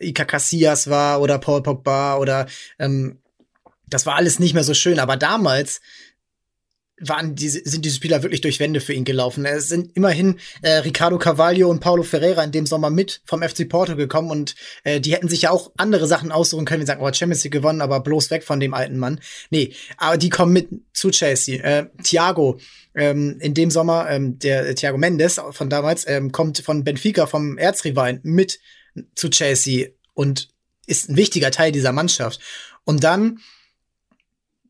[0.00, 2.46] Ika Casillas war oder Paul Pogba oder
[2.78, 3.20] ähm,
[3.86, 4.98] das war alles nicht mehr so schön.
[4.98, 5.80] Aber damals
[7.00, 9.44] waren diese, sind diese Spieler wirklich durch Wände für ihn gelaufen.
[9.44, 13.68] Es sind immerhin äh, Ricardo Carvalho und Paulo Ferreira in dem Sommer mit vom FC
[13.68, 17.02] Porto gekommen und äh, die hätten sich ja auch andere Sachen aussuchen können, wie sagen,
[17.02, 19.20] oh, Champions League gewonnen, aber bloß weg von dem alten Mann.
[19.50, 21.62] Nee, aber die kommen mit zu Chelsea.
[21.62, 22.58] Äh, Thiago,
[22.94, 27.26] ähm, in dem Sommer, ähm, der äh, Thiago Mendes von damals, ähm, kommt von Benfica,
[27.26, 28.58] vom Erzrivalen, mit
[29.14, 30.48] zu Chelsea und
[30.86, 32.40] ist ein wichtiger Teil dieser Mannschaft.
[32.84, 33.40] Und dann,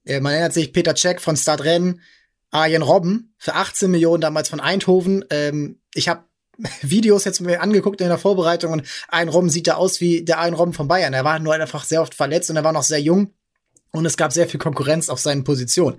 [0.04, 2.02] äh, man erinnert sich, Peter Cech von Stadrennen,
[2.50, 5.24] Arjen Robben für 18 Millionen damals von Eindhoven.
[5.30, 6.24] Ähm, ich habe
[6.82, 10.40] Videos jetzt mir angeguckt in der Vorbereitung und ein Robben sieht da aus wie der
[10.40, 11.14] ein Robben von Bayern.
[11.14, 13.32] Er war nur einfach sehr oft verletzt und er war noch sehr jung
[13.92, 15.98] und es gab sehr viel Konkurrenz auf seinen Positionen.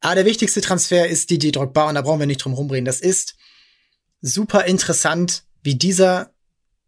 [0.00, 2.84] Aber der wichtigste Transfer ist die Drogba und da brauchen wir nicht drum rumreden.
[2.84, 3.36] Das ist
[4.20, 6.30] super interessant, wie dieser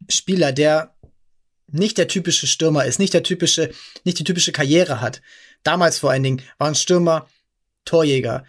[0.08, 0.94] Spieler, der
[1.66, 3.70] nicht der typische Stürmer ist, nicht der typische,
[4.04, 5.22] nicht die typische Karriere hat.
[5.62, 7.28] Damals vor allen Dingen waren Stürmer
[7.84, 8.44] Torjäger.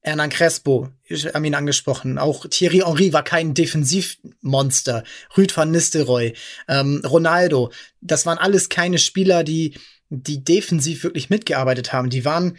[0.00, 2.18] Hernan Crespo, ich habe ihn angesprochen.
[2.18, 5.04] Auch Thierry Henry war kein Defensivmonster.
[5.36, 6.34] Rüd van Nistelrooy,
[6.68, 7.72] ähm, Ronaldo.
[8.00, 9.74] Das waren alles keine Spieler, die,
[10.08, 12.10] die defensiv wirklich mitgearbeitet haben.
[12.10, 12.56] Die waren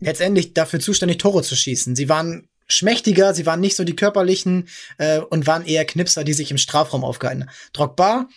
[0.00, 1.94] letztendlich dafür zuständig, Tore zu schießen.
[1.94, 6.32] Sie waren schmächtiger, sie waren nicht so die körperlichen äh, und waren eher Knipser, die
[6.32, 7.48] sich im Strafraum aufgehalten.
[7.72, 8.28] Drogba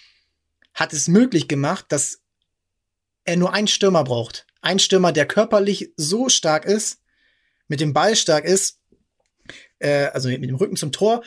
[0.73, 2.19] hat es möglich gemacht, dass
[3.23, 4.45] er nur einen Stürmer braucht.
[4.61, 6.99] Ein Stürmer, der körperlich so stark ist,
[7.67, 8.79] mit dem Ball stark ist,
[9.79, 11.23] äh, also mit dem Rücken zum Tor,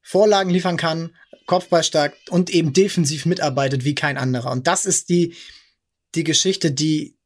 [0.00, 1.14] Vorlagen liefern kann,
[1.46, 4.50] Kopfball stark und eben defensiv mitarbeitet wie kein anderer.
[4.52, 5.34] Und das ist die,
[6.14, 7.18] die Geschichte, die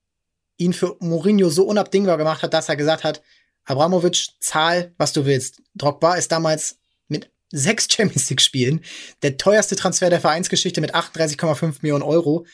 [0.57, 3.23] ihn für Mourinho so unabdingbar gemacht hat, dass er gesagt hat,
[3.65, 5.63] Abramovic, zahl, was du willst.
[5.75, 8.81] Drogba ist damals mit sechs Champions League Spielen
[9.23, 12.47] der teuerste Transfer der Vereinsgeschichte mit 38,5 Millionen Euro.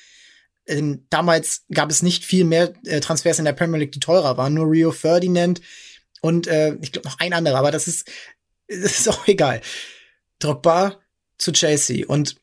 [0.66, 4.36] Ähm, damals gab es nicht viel mehr äh, Transfers in der Premier League, die teurer
[4.36, 4.54] waren.
[4.54, 5.62] Nur Rio Ferdinand
[6.20, 8.10] und äh, ich glaube noch ein anderer, aber das ist,
[8.68, 9.60] das ist auch egal.
[10.38, 10.98] Drogba
[11.38, 12.06] zu Chelsea.
[12.06, 12.36] Und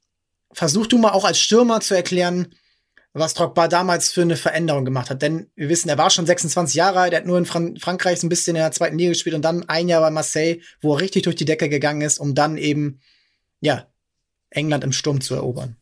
[0.51, 2.53] versuch du mal auch als Stürmer zu erklären,
[3.13, 5.21] was Drogba damals für eine Veränderung gemacht hat.
[5.21, 8.19] Denn wir wissen, er war schon 26 Jahre alt, er hat nur in Fran Frankreich
[8.19, 10.95] so ein bisschen in der zweiten Liga gespielt und dann ein Jahr bei Marseille, wo
[10.95, 12.99] er richtig durch die Decke gegangen ist, um dann eben,
[13.61, 13.87] ja,
[14.49, 15.77] England im Sturm zu erobern.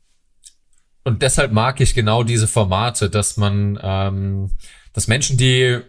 [1.03, 4.51] Und deshalb mag ich genau diese Formate, dass man, ähm,
[4.93, 5.81] dass Menschen, die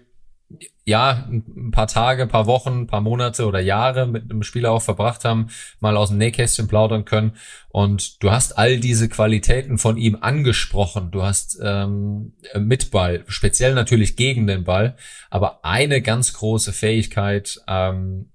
[0.84, 4.70] ja, ein paar Tage, ein paar Wochen, ein paar Monate oder Jahre mit einem Spieler
[4.70, 5.48] auch verbracht haben,
[5.80, 7.36] mal aus dem Nähkästchen plaudern können.
[7.70, 11.10] Und du hast all diese Qualitäten von ihm angesprochen.
[11.10, 14.96] Du hast ähm, mit Ball, speziell natürlich gegen den Ball,
[15.30, 18.28] aber eine ganz große Fähigkeit, ähm,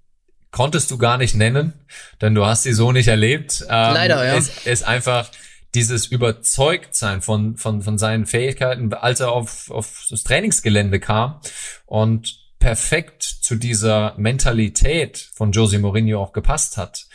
[0.51, 1.73] konntest du gar nicht nennen,
[2.21, 3.61] denn du hast sie so nicht erlebt.
[3.69, 4.33] Ähm, Leider, ja.
[4.33, 5.29] Ist, ist einfach
[5.75, 11.39] dieses Überzeugtsein von, von, von seinen Fähigkeiten, als er auf, auf das Trainingsgelände kam
[11.85, 17.05] und perfekt zu dieser Mentalität von Jose Mourinho auch gepasst hat.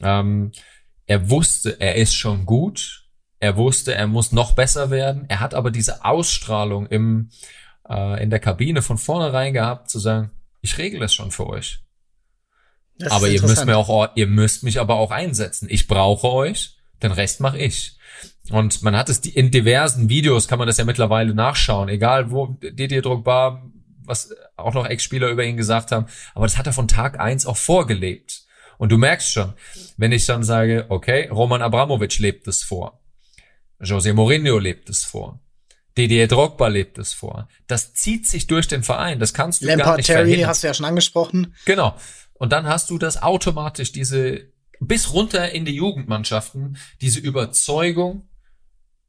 [0.00, 0.52] Ähm,
[1.06, 3.06] er wusste, er ist schon gut.
[3.38, 5.24] Er wusste, er muss noch besser werden.
[5.28, 7.30] Er hat aber diese Ausstrahlung im,
[7.88, 11.80] äh, in der Kabine von vornherein gehabt, zu sagen, ich regle es schon für euch.
[12.98, 15.66] Das aber ihr müsst mir auch, ihr müsst mich aber auch einsetzen.
[15.70, 17.96] Ich brauche euch den Rest mache ich.
[18.50, 22.58] Und man hat es in diversen Videos, kann man das ja mittlerweile nachschauen, egal wo
[22.60, 23.62] Didier Drogba
[24.04, 27.46] was auch noch Ex-Spieler über ihn gesagt haben, aber das hat er von Tag eins
[27.46, 28.42] auch vorgelebt.
[28.78, 29.52] Und du merkst schon,
[29.96, 33.00] wenn ich dann sage, okay, Roman Abramovic lebt es vor,
[33.80, 35.40] José Mourinho lebt es vor,
[35.96, 37.48] Didier Drogba lebt es vor.
[37.66, 39.18] Das zieht sich durch den Verein.
[39.18, 40.48] Das kannst du Lampard, gar nicht Terry verhindern.
[40.48, 41.54] hast du ja schon angesprochen.
[41.66, 41.94] Genau.
[42.32, 44.51] Und dann hast du das automatisch, diese
[44.86, 48.28] bis runter in die Jugendmannschaften, diese Überzeugung,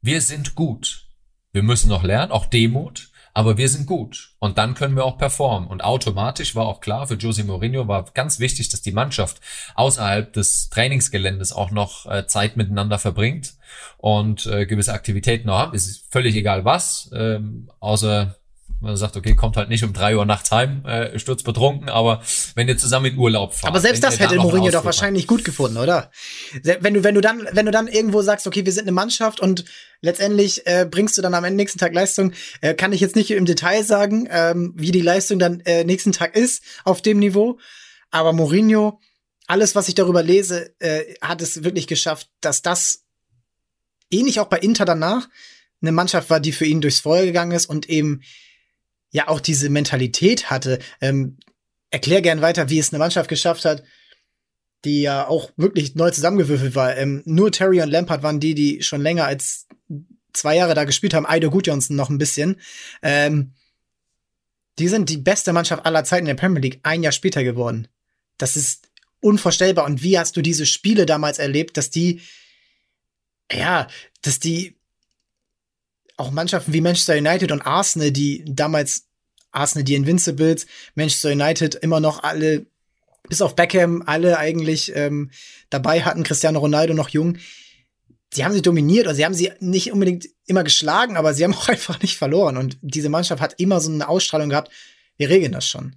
[0.00, 1.08] wir sind gut.
[1.52, 4.34] Wir müssen noch lernen, auch Demut, aber wir sind gut.
[4.38, 5.68] Und dann können wir auch performen.
[5.68, 9.40] Und automatisch war auch klar, für Jose Mourinho war ganz wichtig, dass die Mannschaft
[9.74, 13.54] außerhalb des Trainingsgeländes auch noch äh, Zeit miteinander verbringt
[13.98, 15.74] und äh, gewisse Aktivitäten auch haben.
[15.74, 18.36] Es ist völlig egal was, ähm, außer
[18.84, 22.22] man sagt, okay, kommt halt nicht um drei Uhr nachts heim, äh, sturzbetrunken, aber
[22.54, 23.70] wenn ihr zusammen in Urlaub fahrt.
[23.70, 26.10] Aber selbst das hätte Mourinho doch wahrscheinlich gut gefunden, oder?
[26.62, 29.40] Wenn du, wenn du dann, wenn du dann irgendwo sagst, okay, wir sind eine Mannschaft
[29.40, 29.64] und
[30.00, 33.46] letztendlich äh, bringst du dann am nächsten Tag Leistung, äh, kann ich jetzt nicht im
[33.46, 37.58] Detail sagen, ähm, wie die Leistung dann äh, nächsten Tag ist auf dem Niveau.
[38.10, 39.00] Aber Mourinho,
[39.46, 43.04] alles, was ich darüber lese, äh, hat es wirklich geschafft, dass das
[44.10, 45.28] ähnlich auch bei Inter danach
[45.82, 48.22] eine Mannschaft war, die für ihn durchs Feuer gegangen ist und eben
[49.14, 50.80] ja auch diese Mentalität hatte.
[51.00, 51.38] Ähm,
[51.90, 53.84] erklär gern weiter, wie es eine Mannschaft geschafft hat,
[54.84, 56.96] die ja auch wirklich neu zusammengewürfelt war.
[56.96, 59.68] Ähm, nur Terry und Lampard waren die, die schon länger als
[60.32, 61.26] zwei Jahre da gespielt haben.
[61.26, 62.60] Aido Gudjonsson noch ein bisschen.
[63.02, 63.52] Ähm,
[64.80, 67.86] die sind die beste Mannschaft aller Zeiten in der Premier League ein Jahr später geworden.
[68.36, 68.88] Das ist
[69.20, 69.84] unvorstellbar.
[69.84, 72.20] Und wie hast du diese Spiele damals erlebt, dass die,
[73.52, 73.86] ja,
[74.22, 74.76] dass die
[76.16, 79.06] auch Mannschaften wie Manchester United und Arsenal, die damals
[79.50, 82.66] Arsenal die Invincibles, Manchester United immer noch alle,
[83.28, 85.30] bis auf Beckham, alle eigentlich ähm,
[85.70, 87.38] dabei hatten, Cristiano Ronaldo noch jung.
[88.32, 91.54] Sie haben sie dominiert, oder sie haben sie nicht unbedingt immer geschlagen, aber sie haben
[91.54, 92.56] auch einfach nicht verloren.
[92.56, 94.70] Und diese Mannschaft hat immer so eine Ausstrahlung gehabt,
[95.16, 95.96] wir regeln das schon.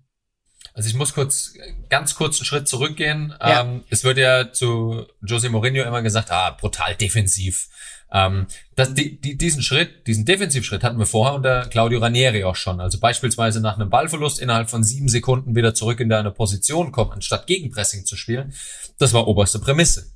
[0.77, 1.55] Also ich muss kurz,
[1.89, 3.33] ganz kurz einen Schritt zurückgehen.
[3.41, 3.61] Ja.
[3.61, 7.67] Ähm, es wird ja zu Jose Mourinho immer gesagt, ah, brutal defensiv.
[8.11, 12.55] Ähm, das, die, die, diesen Schritt, diesen Defensivschritt hatten wir vorher unter Claudio Ranieri auch
[12.55, 12.79] schon.
[12.79, 17.11] Also beispielsweise nach einem Ballverlust innerhalb von sieben Sekunden wieder zurück in deine Position kommen,
[17.11, 18.53] anstatt Gegenpressing zu spielen.
[18.97, 20.11] Das war oberste Prämisse.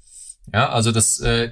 [0.53, 1.51] Ja, also das, äh,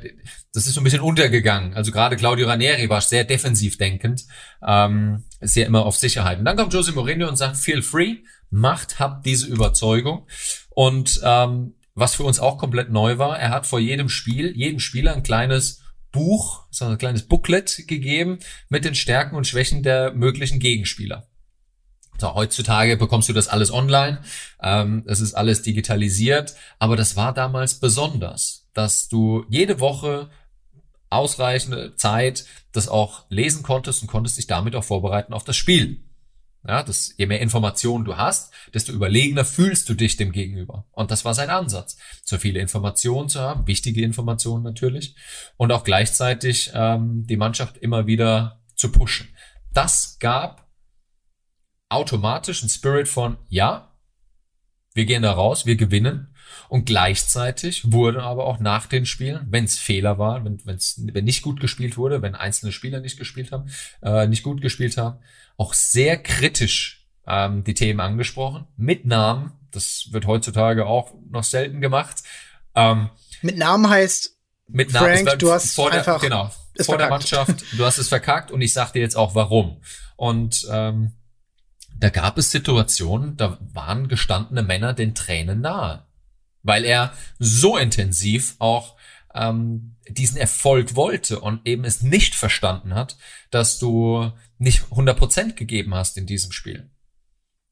[0.54, 1.74] das ist so ein bisschen untergegangen.
[1.74, 4.26] Also gerade Claudio Ranieri war sehr defensiv denkend,
[4.66, 6.40] ähm, sehr immer auf Sicherheit.
[6.40, 8.18] Und dann kommt Jose Mourinho und sagt, feel free,
[8.50, 10.28] macht, habt diese Überzeugung.
[10.70, 14.80] Und ähm, was für uns auch komplett neu war, er hat vor jedem Spiel, jedem
[14.80, 15.79] Spieler ein kleines
[16.12, 21.28] Buch, so ein kleines Booklet gegeben mit den Stärken und Schwächen der möglichen Gegenspieler.
[22.20, 24.22] So, heutzutage bekommst du das alles online,
[24.62, 30.30] ähm, es ist alles digitalisiert, aber das war damals besonders, dass du jede Woche
[31.10, 36.04] ausreichende Zeit das auch lesen konntest und konntest dich damit auch vorbereiten auf das Spiel.
[36.68, 40.86] Ja, das, je mehr Informationen du hast, desto überlegener fühlst du dich dem Gegenüber.
[40.92, 45.16] Und das war sein Ansatz, so viele Informationen zu haben, wichtige Informationen natürlich,
[45.56, 49.30] und auch gleichzeitig ähm, die Mannschaft immer wieder zu pushen.
[49.72, 50.70] Das gab
[51.88, 53.96] automatisch einen Spirit von, ja,
[54.94, 56.36] wir gehen da raus, wir gewinnen.
[56.70, 61.26] Und gleichzeitig wurde aber auch nach den Spielen, wenn es Fehler waren, wenn, wenn's, wenn
[61.26, 63.70] nicht gut gespielt wurde, wenn einzelne Spieler nicht gespielt haben,
[64.04, 65.20] äh, nicht gut gespielt haben,
[65.58, 69.52] auch sehr kritisch ähm, die Themen angesprochen, mit Namen.
[69.72, 72.24] Das wird heutzutage auch noch selten gemacht.
[72.76, 73.10] Ähm,
[73.42, 76.52] Mit Namen heißt, mit Frank, es bleibt du hast vor der, einfach genau,
[76.82, 77.10] vor der verkackt.
[77.10, 79.82] Mannschaft, du hast es verkackt und ich sag dir jetzt auch warum.
[80.16, 81.14] Und ähm,
[81.98, 86.06] da gab es Situationen, da waren gestandene Männer den Tränen nahe,
[86.64, 88.96] weil er so intensiv auch
[89.34, 93.18] ähm, diesen Erfolg wollte und eben es nicht verstanden hat,
[93.52, 96.90] dass du nicht 100% gegeben hast in diesem Spiel.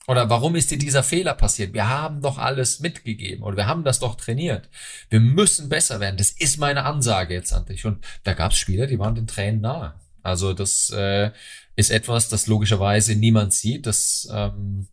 [0.07, 1.73] Oder warum ist dir dieser Fehler passiert?
[1.73, 4.69] Wir haben doch alles mitgegeben oder wir haben das doch trainiert.
[5.09, 6.15] Wir müssen besser werden.
[6.15, 7.85] Das ist meine Ansage jetzt an dich.
[7.85, 9.99] Und da gab es Spieler, die waren den Tränen nahe.
[10.23, 11.31] Also das äh,
[11.75, 13.85] ist etwas, das logischerweise niemand sieht.
[13.85, 14.87] Das ähm,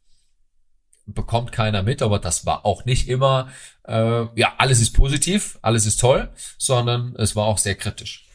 [1.06, 3.48] bekommt keiner mit, aber das war auch nicht immer,
[3.86, 8.26] äh, ja, alles ist positiv, alles ist toll, sondern es war auch sehr kritisch.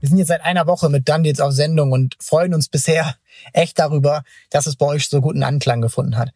[0.00, 3.16] Wir sind jetzt seit einer Woche mit Dann jetzt auf Sendung und freuen uns bisher
[3.52, 6.30] echt darüber, dass es bei euch so guten Anklang gefunden hat.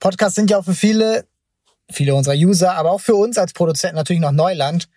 [0.00, 1.26] Podcasts sind ja auch für viele,
[1.90, 4.88] viele unserer User, aber auch für uns als Produzenten natürlich noch Neuland.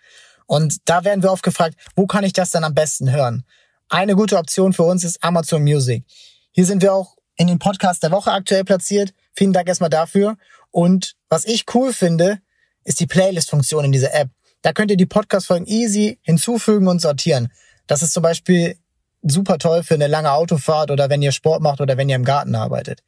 [0.48, 3.44] Und da werden wir oft gefragt, wo kann ich das dann am besten hören?
[3.90, 6.04] Eine gute Option für uns ist Amazon Music.
[6.52, 9.14] Hier sind wir auch in den Podcast der Woche aktuell platziert.
[9.34, 10.36] Vielen Dank erstmal dafür.
[10.72, 12.40] Und was ich cool finde,
[12.84, 14.30] ist die Playlist-Funktion in dieser App.
[14.62, 17.48] Da könnt ihr die Podcast-Folgen easy hinzufügen und sortieren.
[17.88, 18.78] Das ist zum Beispiel
[19.22, 22.26] super toll für eine lange Autofahrt oder wenn ihr Sport macht oder wenn ihr im
[22.26, 23.04] Garten arbeitet.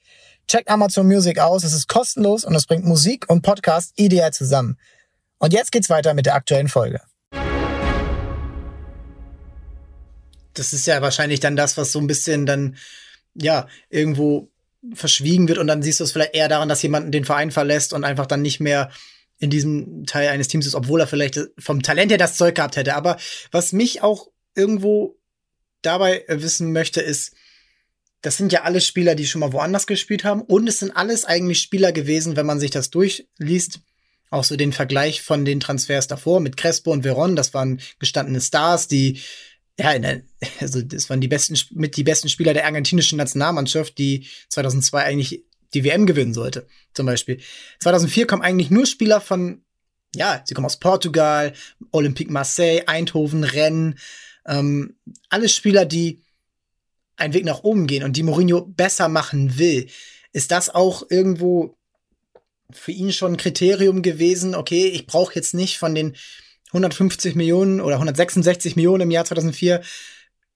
[0.47, 4.77] Checkt Amazon Music aus, es ist kostenlos und es bringt Musik und Podcast ideal zusammen.
[5.39, 7.01] Und jetzt geht's weiter mit der aktuellen Folge.
[10.53, 12.77] Das ist ja wahrscheinlich dann das, was so ein bisschen dann,
[13.35, 14.49] ja, irgendwo
[14.93, 17.93] verschwiegen wird und dann siehst du es vielleicht eher daran, dass jemand den Verein verlässt
[17.93, 18.91] und einfach dann nicht mehr
[19.37, 22.75] in diesem Teil eines Teams ist, obwohl er vielleicht vom Talent her das Zeug gehabt
[22.75, 22.95] hätte.
[22.95, 23.17] Aber
[23.51, 25.17] was mich auch irgendwo
[25.81, 27.33] dabei wissen möchte, ist,
[28.21, 30.41] das sind ja alle Spieler, die schon mal woanders gespielt haben.
[30.41, 33.79] Und es sind alles eigentlich Spieler gewesen, wenn man sich das durchliest.
[34.29, 37.35] Auch so den Vergleich von den Transfers davor mit Crespo und Veron.
[37.35, 39.19] Das waren gestandene Stars, die,
[39.79, 39.93] ja,
[40.59, 45.43] also das waren die besten, mit die besten Spieler der argentinischen Nationalmannschaft, die 2002 eigentlich
[45.73, 47.39] die WM gewinnen sollte, zum Beispiel.
[47.79, 49.63] 2004 kommen eigentlich nur Spieler von,
[50.13, 51.53] ja, sie kommen aus Portugal,
[51.91, 53.95] Olympique Marseille, Eindhoven, Rennes,
[54.45, 54.95] ähm,
[55.29, 56.21] alles Spieler, die
[57.15, 59.87] einen Weg nach oben gehen und die Mourinho besser machen will.
[60.33, 61.77] Ist das auch irgendwo
[62.71, 64.55] für ihn schon ein Kriterium gewesen?
[64.55, 66.15] Okay, ich brauche jetzt nicht von den
[66.71, 69.81] 150 Millionen oder 166 Millionen im Jahr 2004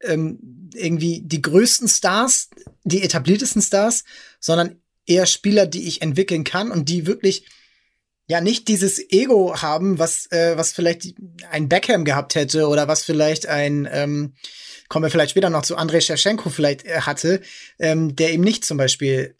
[0.02, 2.50] ähm, irgendwie die größten Stars,
[2.84, 4.04] die etabliertesten Stars,
[4.40, 7.46] sondern eher Spieler, die ich entwickeln kann und die wirklich
[8.28, 11.14] ja nicht dieses Ego haben, was äh, was vielleicht
[11.52, 14.34] ein Beckham gehabt hätte oder was vielleicht ein ähm,
[14.88, 17.42] kommen wir vielleicht später noch zu Andrei Shevchenko vielleicht äh, hatte,
[17.78, 19.36] ähm, der eben nicht zum Beispiel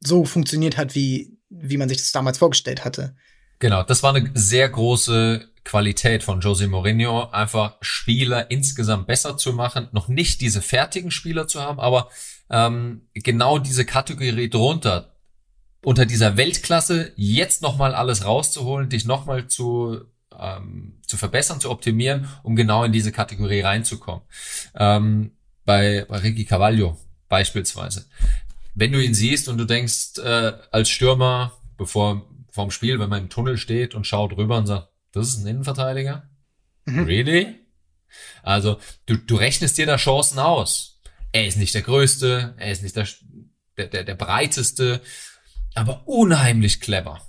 [0.00, 3.14] so funktioniert hat, wie wie man sich das damals vorgestellt hatte.
[3.60, 9.52] Genau, das war eine sehr große Qualität von Jose Mourinho, einfach Spieler insgesamt besser zu
[9.54, 12.10] machen, noch nicht diese fertigen Spieler zu haben, aber
[12.50, 15.14] ähm, genau diese Kategorie drunter,
[15.82, 20.02] unter dieser Weltklasse jetzt nochmal alles rauszuholen, dich nochmal zu,
[20.38, 24.22] ähm, zu verbessern, zu optimieren, um genau in diese Kategorie reinzukommen.
[24.74, 25.32] Ähm,
[25.64, 26.98] bei, bei Ricky Cavaglio
[27.28, 28.06] beispielsweise.
[28.74, 33.22] Wenn du ihn siehst und du denkst, äh, als Stürmer, bevor vorm Spiel, wenn man
[33.22, 36.28] im Tunnel steht und schaut rüber und sagt, das ist ein Innenverteidiger?
[36.84, 37.04] Mhm.
[37.04, 37.60] Really?
[38.42, 40.94] Also, du, du rechnest dir da Chancen aus
[41.34, 43.08] er ist nicht der Größte, er ist nicht der,
[43.76, 45.00] der, der, der Breiteste,
[45.74, 47.20] aber unheimlich clever.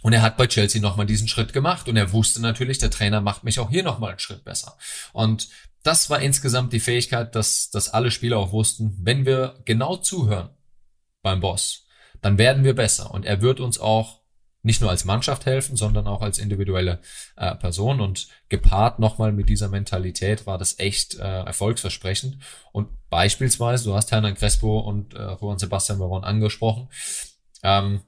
[0.00, 3.20] Und er hat bei Chelsea nochmal diesen Schritt gemacht und er wusste natürlich, der Trainer
[3.20, 4.78] macht mich auch hier nochmal einen Schritt besser.
[5.12, 5.48] Und
[5.82, 10.50] das war insgesamt die Fähigkeit, dass, dass alle Spieler auch wussten, wenn wir genau zuhören
[11.20, 11.86] beim Boss,
[12.20, 14.21] dann werden wir besser und er wird uns auch
[14.62, 17.00] nicht nur als Mannschaft helfen, sondern auch als individuelle
[17.36, 18.00] äh, Person.
[18.00, 22.38] Und gepaart nochmal mit dieser Mentalität war das echt äh, erfolgsversprechend.
[22.70, 26.88] Und beispielsweise, du hast Hernan Crespo und äh, Juan Sebastian Baron angesprochen,
[27.62, 28.02] ähm,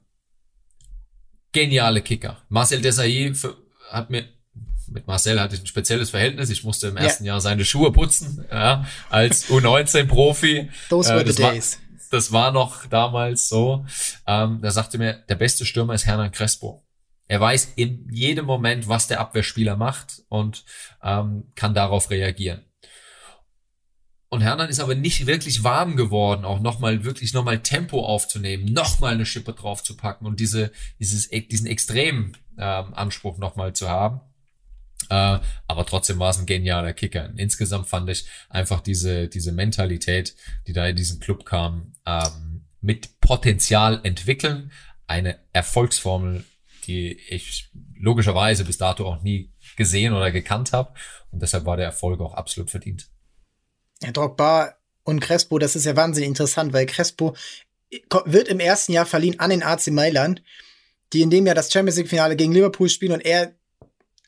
[1.51, 2.37] geniale Kicker.
[2.49, 3.33] Marcel Desailly
[3.89, 4.25] hat mir
[4.87, 6.49] mit Marcel hatte ich ein spezielles Verhältnis.
[6.49, 7.33] Ich musste im ersten yeah.
[7.33, 10.69] Jahr seine Schuhe putzen, ja, als U19-Profi.
[10.89, 11.79] Those were äh, the days.
[11.79, 11.84] War,
[12.15, 13.85] das war noch damals so.
[14.25, 16.85] Ähm, da sagte mir, der beste Stürmer ist Hernan Crespo.
[17.27, 20.63] Er weiß in jedem Moment, was der Abwehrspieler macht und
[21.03, 22.63] ähm, kann darauf reagieren.
[24.29, 29.13] Und Hernan ist aber nicht wirklich warm geworden, auch nochmal wirklich nochmal Tempo aufzunehmen, nochmal
[29.13, 34.21] eine Schippe draufzupacken und diese, dieses, diesen extremen ähm, Anspruch nochmal zu haben.
[35.09, 37.31] Äh, aber trotzdem war es ein genialer Kicker.
[37.37, 40.35] Insgesamt fand ich einfach diese, diese Mentalität,
[40.67, 44.71] die da in diesen Club kam, ähm, mit Potenzial entwickeln.
[45.07, 46.43] Eine Erfolgsformel,
[46.85, 50.93] die ich logischerweise bis dato auch nie gesehen oder gekannt habe.
[51.31, 53.09] Und deshalb war der Erfolg auch absolut verdient.
[54.01, 57.35] Ja, Drogba und Crespo, das ist ja wahnsinnig interessant, weil Crespo
[58.25, 60.43] wird im ersten Jahr verliehen an den AC Mailand,
[61.13, 63.55] die in dem Jahr das Champions League Finale gegen Liverpool spielen und er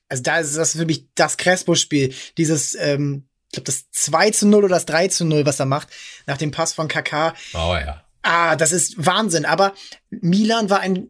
[0.10, 2.14] also da ist das für mich das Crespo-Spiel.
[2.38, 5.66] Dieses, ähm, ich glaube, das 2 zu 0 oder das 3 zu 0, was er
[5.66, 5.90] macht,
[6.26, 7.34] nach dem Pass von KK.
[7.54, 8.04] Oh ja.
[8.22, 9.46] Ah, das ist Wahnsinn.
[9.46, 9.74] Aber
[10.10, 11.10] Milan war ein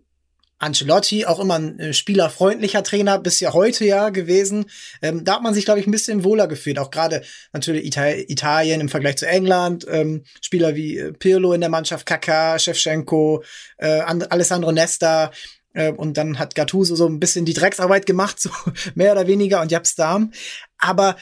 [0.59, 4.65] Ancelotti, auch immer ein äh, spielerfreundlicher Trainer, bis ja heute ja gewesen.
[5.01, 6.79] Ähm, da hat man sich, glaube ich, ein bisschen wohler gefühlt.
[6.79, 7.21] Auch gerade
[7.53, 9.85] natürlich Ital Italien im Vergleich zu England.
[9.89, 13.43] Ähm, Spieler wie äh, Pirlo in der Mannschaft, Kaká, Shevchenko,
[13.77, 15.31] äh, Alessandro Nesta.
[15.77, 18.49] Äh, und dann hat Gattuso so ein bisschen die Drecksarbeit gemacht, so
[18.95, 20.31] mehr oder weniger, und Japs Darm.
[20.77, 21.15] Aber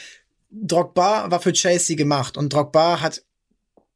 [0.50, 3.24] Drogba war für Chelsea gemacht und Drogba hat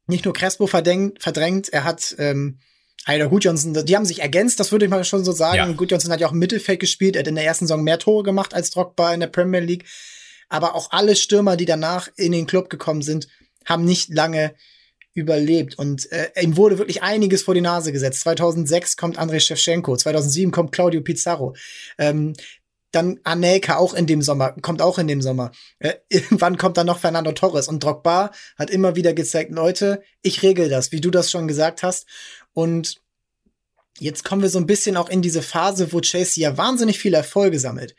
[0.07, 2.60] nicht nur Crespo verdrängt, verdrängt er hat ähm,
[3.07, 5.57] Heider Gudjonsson, die haben sich ergänzt, das würde ich mal schon so sagen.
[5.57, 5.72] Ja.
[5.72, 8.24] Gudjonsson hat ja auch im Mittelfeld gespielt, er hat in der ersten Saison mehr Tore
[8.24, 9.86] gemacht als Drogba in der Premier League.
[10.49, 13.28] Aber auch alle Stürmer, die danach in den Club gekommen sind,
[13.66, 14.55] haben nicht lange
[15.14, 15.78] überlebt.
[15.78, 18.22] Und äh, ihm wurde wirklich einiges vor die Nase gesetzt.
[18.22, 21.55] 2006 kommt Andrei Shevchenko, 2007 kommt Claudio Pizarro.
[21.97, 22.34] Ähm,
[22.91, 25.51] dann Anelka auch in dem Sommer, kommt auch in dem Sommer.
[25.80, 30.43] Äh, irgendwann kommt dann noch Fernando Torres und Drogba hat immer wieder gezeigt, Leute, ich
[30.43, 32.07] regel das, wie du das schon gesagt hast.
[32.53, 33.01] Und
[33.99, 37.18] jetzt kommen wir so ein bisschen auch in diese Phase, wo Chelsea ja wahnsinnig viele
[37.18, 37.95] Erfolge sammelt.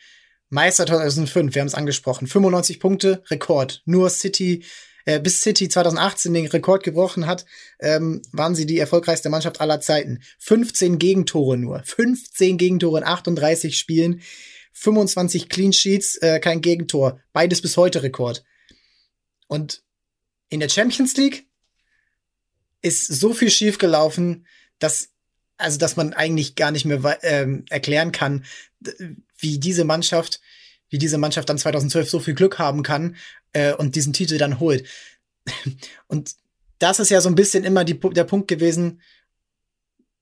[0.49, 3.83] Meister 2005, wir haben es angesprochen, 95 Punkte, Rekord.
[3.85, 4.65] Nur City,
[5.11, 7.45] äh, bis City 2018 den Rekord gebrochen hat,
[7.81, 10.21] ähm, waren sie die erfolgreichste Mannschaft aller Zeiten.
[10.39, 14.23] 15 Gegentore nur, 15 Gegentore in 38 Spielen.
[14.73, 17.21] 25 Clean Sheets, äh, kein Gegentor.
[17.33, 18.45] Beides bis heute Rekord.
[19.49, 19.83] Und
[20.49, 21.47] in der Champions League
[22.81, 24.47] ist so viel schiefgelaufen,
[24.79, 25.09] dass
[25.57, 28.47] also dass man eigentlich gar nicht mehr ähm, erklären kann,
[29.37, 30.41] wie diese Mannschaft,
[30.91, 33.17] wie diese Mannschaft dann 2012 so viel Glück haben kann
[33.53, 34.87] äh, und diesen Titel dann holt.
[36.07, 36.35] und
[36.79, 39.01] das ist ja so ein bisschen immer die, der Punkt gewesen,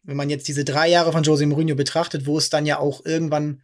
[0.02, 3.04] wenn man jetzt diese drei Jahre von Jose Mourinho betrachtet, wo es dann ja auch
[3.04, 3.62] irgendwann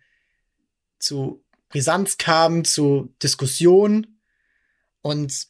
[0.98, 4.18] zu Brisanz kam, zu Diskussion.
[5.00, 5.48] Und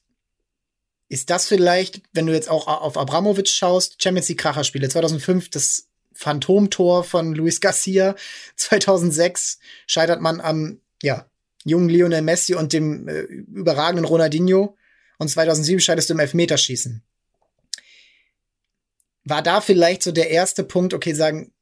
[1.08, 5.88] ist das vielleicht, wenn du jetzt auch auf Abramovic schaust, Champions League Kracherspiele 2005, das
[6.14, 8.14] Phantomtor von Luis Garcia,
[8.56, 11.28] 2006 scheitert man am, ja,
[11.64, 14.76] jungen Lionel Messi und dem äh, überragenden Ronaldinho
[15.18, 17.02] und 2007 scheidest du im Elfmeterschießen.
[19.24, 21.52] War da vielleicht so der erste Punkt, okay, sagen,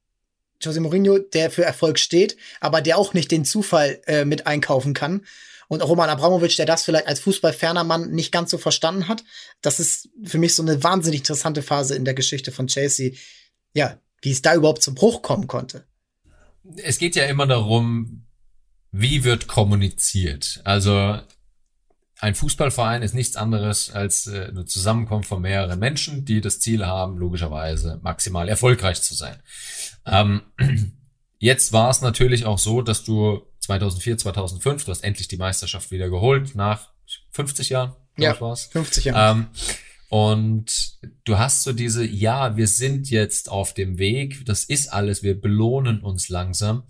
[0.61, 4.95] Jose Mourinho, der für Erfolg steht, aber der auch nicht den Zufall äh, mit einkaufen
[4.95, 5.25] kann.
[5.69, 9.25] Und Roman Abramovic, der das vielleicht als fußballferner Mann nicht ganz so verstanden hat.
[9.63, 13.13] Das ist für mich so eine wahnsinnig interessante Phase in der Geschichte von Chelsea.
[13.73, 15.87] Ja, wie es da überhaupt zum Bruch kommen konnte.
[16.77, 18.25] Es geht ja immer darum,
[18.93, 20.61] wie wird kommuniziert.
[20.65, 21.19] Also
[22.21, 26.87] ein Fußballverein ist nichts anderes als äh, eine Zusammenkunft von mehreren Menschen, die das Ziel
[26.87, 29.37] haben, logischerweise maximal erfolgreich zu sein.
[30.07, 30.43] Ähm,
[31.39, 35.91] jetzt war es natürlich auch so, dass du 2004, 2005, du hast endlich die Meisterschaft
[35.91, 36.91] wieder geholt, nach
[37.33, 38.67] 50 Jahren, ja, war's.
[38.67, 39.39] 50 Jahre.
[39.39, 39.47] Ähm,
[40.09, 45.23] und du hast so diese, ja, wir sind jetzt auf dem Weg, das ist alles,
[45.23, 46.85] wir belohnen uns langsam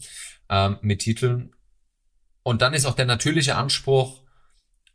[0.50, 1.52] ähm, mit Titeln.
[2.42, 4.22] Und dann ist auch der natürliche Anspruch,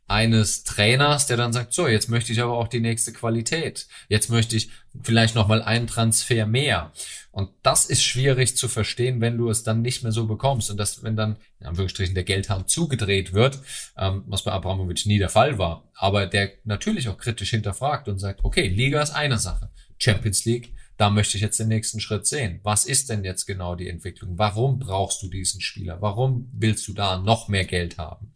[0.08, 3.86] eines Trainers, der dann sagt, so, jetzt möchte ich aber auch die nächste Qualität.
[4.08, 4.70] Jetzt möchte ich
[5.02, 6.92] vielleicht nochmal einen Transfer mehr.
[7.30, 10.70] Und das ist schwierig zu verstehen, wenn du es dann nicht mehr so bekommst.
[10.70, 13.60] Und das, wenn dann, in Anführungsstrichen, der Geldhahn zugedreht wird,
[13.98, 18.18] ähm, was bei Abramovic nie der Fall war, aber der natürlich auch kritisch hinterfragt und
[18.18, 19.70] sagt, okay, Liga ist eine Sache.
[19.98, 22.60] Champions League, da möchte ich jetzt den nächsten Schritt sehen.
[22.64, 24.36] Was ist denn jetzt genau die Entwicklung?
[24.36, 26.02] Warum brauchst du diesen Spieler?
[26.02, 28.32] Warum willst du da noch mehr Geld haben?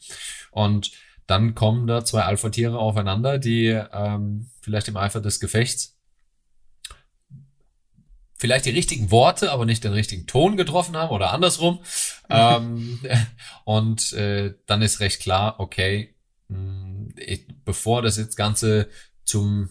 [0.52, 0.92] Und
[1.26, 5.98] dann kommen da zwei Alpha-Tiere aufeinander, die ähm, vielleicht im Eifer des Gefechts
[8.42, 11.78] vielleicht die richtigen Worte, aber nicht den richtigen Ton getroffen haben oder andersrum.
[12.28, 13.00] ähm,
[13.64, 16.16] und äh, dann ist recht klar, okay,
[16.48, 18.88] mh, hm, ich, bevor das jetzt Ganze
[19.24, 19.70] zum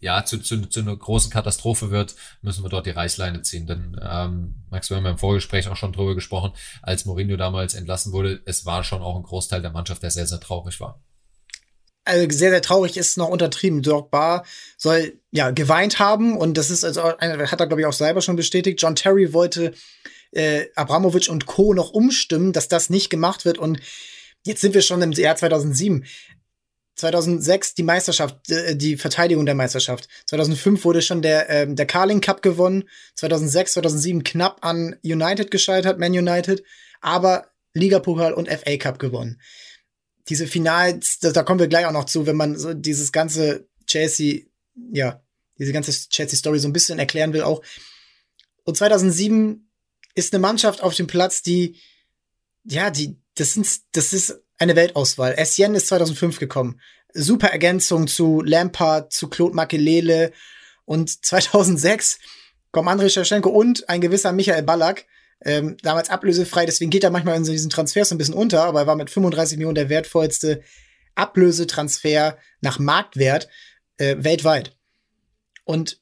[0.00, 3.66] ja, zu, zu, zu einer großen Katastrophe wird, müssen wir dort die Reißleine ziehen.
[3.66, 8.12] Denn ähm, Max, wir haben im Vorgespräch auch schon drüber gesprochen, als Mourinho damals entlassen
[8.12, 11.00] wurde, es war schon auch ein Großteil der Mannschaft, der sehr, sehr traurig war.
[12.08, 13.82] Also sehr, sehr traurig ist noch untertrieben.
[13.82, 14.44] Drogba
[14.78, 17.20] soll ja geweint haben und das ist also hat
[17.60, 18.80] er glaube ich auch selber schon bestätigt.
[18.80, 19.74] John Terry wollte
[20.32, 21.74] äh, Abramovic und Co.
[21.74, 23.80] noch umstimmen, dass das nicht gemacht wird und
[24.46, 26.06] jetzt sind wir schon im Jahr 2007.
[26.98, 30.08] 2006 die Meisterschaft, äh, die Verteidigung der Meisterschaft.
[30.26, 32.88] 2005 wurde schon der, ähm, der Carling Cup gewonnen.
[33.14, 36.62] 2006, 2007 knapp an United gescheitert, Man United,
[37.00, 39.40] aber Ligapokal und FA Cup gewonnen.
[40.28, 43.68] Diese Finals, da, da kommen wir gleich auch noch zu, wenn man so dieses ganze
[43.86, 44.42] Chelsea,
[44.92, 45.22] ja,
[45.58, 47.62] diese ganze Chelsea-Story so ein bisschen erklären will auch.
[48.64, 49.70] Und 2007
[50.14, 51.76] ist eine Mannschaft auf dem Platz, die,
[52.64, 55.34] ja, die, das sind, das ist eine Weltauswahl.
[55.36, 56.80] Essien ist 2005 gekommen.
[57.14, 60.32] Super Ergänzung zu Lampard, zu Claude Makelele.
[60.84, 62.18] Und 2006
[62.70, 65.06] kommen Andrei Shevchenko und ein gewisser Michael Ballack.
[65.44, 68.86] Ähm, damals ablösefrei, deswegen geht er manchmal in diesen Transfers ein bisschen unter, aber er
[68.88, 70.62] war mit 35 Millionen der wertvollste
[71.14, 73.48] Ablösetransfer nach Marktwert
[73.98, 74.76] äh, weltweit.
[75.64, 76.00] Und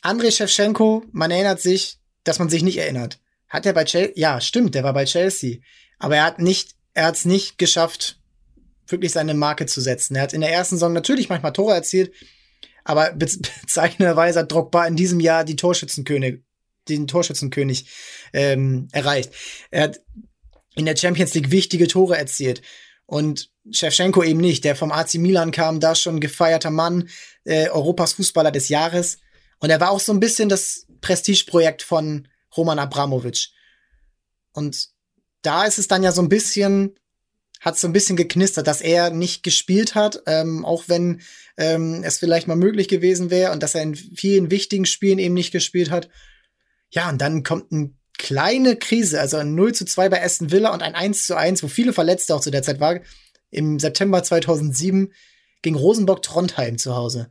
[0.00, 3.20] Andrei Shevchenko, man erinnert sich, dass man sich nicht erinnert.
[3.48, 4.12] Hat er bei Chelsea?
[4.16, 5.58] Ja, stimmt, der war bei Chelsea.
[5.98, 8.18] Aber er hat nicht er hat es nicht geschafft,
[8.86, 10.16] wirklich seine Marke zu setzen.
[10.16, 12.12] Er hat in der ersten Saison natürlich manchmal Tore erzielt,
[12.84, 16.42] aber bezeichnenderweise hat Drogba in diesem Jahr die Torschützenkönig,
[16.88, 17.86] den Torschützenkönig
[18.32, 19.32] ähm, erreicht.
[19.70, 20.00] Er hat
[20.74, 22.62] in der Champions League wichtige Tore erzielt.
[23.06, 27.08] Und Shevchenko eben nicht, der vom AC Milan kam, da schon gefeierter Mann,
[27.44, 29.18] äh, Europas Fußballer des Jahres.
[29.58, 32.26] Und er war auch so ein bisschen das Prestigeprojekt von
[32.56, 33.48] Roman Abramovic.
[34.52, 34.88] Und
[35.42, 36.96] da ist es dann ja so ein bisschen,
[37.60, 41.20] hat so ein bisschen geknistert, dass er nicht gespielt hat, ähm, auch wenn
[41.56, 45.34] ähm, es vielleicht mal möglich gewesen wäre und dass er in vielen wichtigen Spielen eben
[45.34, 46.08] nicht gespielt hat.
[46.90, 50.72] Ja, und dann kommt eine kleine Krise, also ein 0 zu 2 bei Aston Villa
[50.72, 53.00] und ein 1 zu 1, wo viele Verletzte auch zu der Zeit waren,
[53.50, 55.12] im September 2007
[55.62, 57.30] gegen Rosenborg Trondheim zu Hause.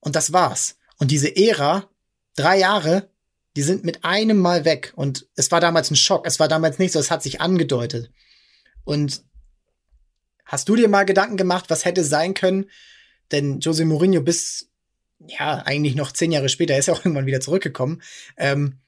[0.00, 0.76] Und das war's.
[0.98, 1.90] Und diese Ära,
[2.34, 3.10] drei Jahre,
[3.56, 4.92] die sind mit einem Mal weg.
[4.96, 6.26] Und es war damals ein Schock.
[6.26, 8.10] Es war damals nicht so, es hat sich angedeutet.
[8.84, 9.22] Und
[10.44, 12.70] hast du dir mal Gedanken gemacht, was hätte sein können?
[13.32, 14.70] Denn Jose Mourinho bis,
[15.26, 18.02] ja, eigentlich noch zehn Jahre später, ist ja auch irgendwann wieder zurückgekommen,
[18.36, 18.78] ähm,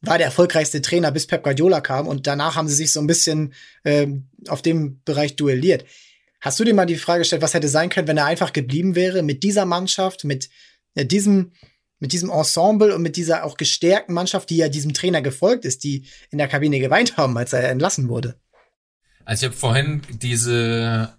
[0.00, 2.08] war der erfolgreichste Trainer, bis Pep Guardiola kam.
[2.08, 5.84] Und danach haben sie sich so ein bisschen ähm, auf dem Bereich duelliert.
[6.40, 8.96] Hast du dir mal die Frage gestellt, was hätte sein können, wenn er einfach geblieben
[8.96, 10.50] wäre mit dieser Mannschaft, mit
[10.96, 11.52] äh, diesem
[12.02, 15.84] mit diesem Ensemble und mit dieser auch gestärkten Mannschaft, die ja diesem Trainer gefolgt ist,
[15.84, 18.34] die in der Kabine geweint haben, als er entlassen wurde.
[19.24, 21.16] Also ich habe vorhin diese,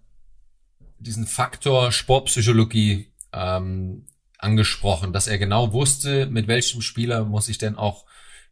[0.99, 4.07] diesen Faktor Sportpsychologie ähm,
[4.37, 8.05] angesprochen, dass er genau wusste, mit welchem Spieler muss ich denn auch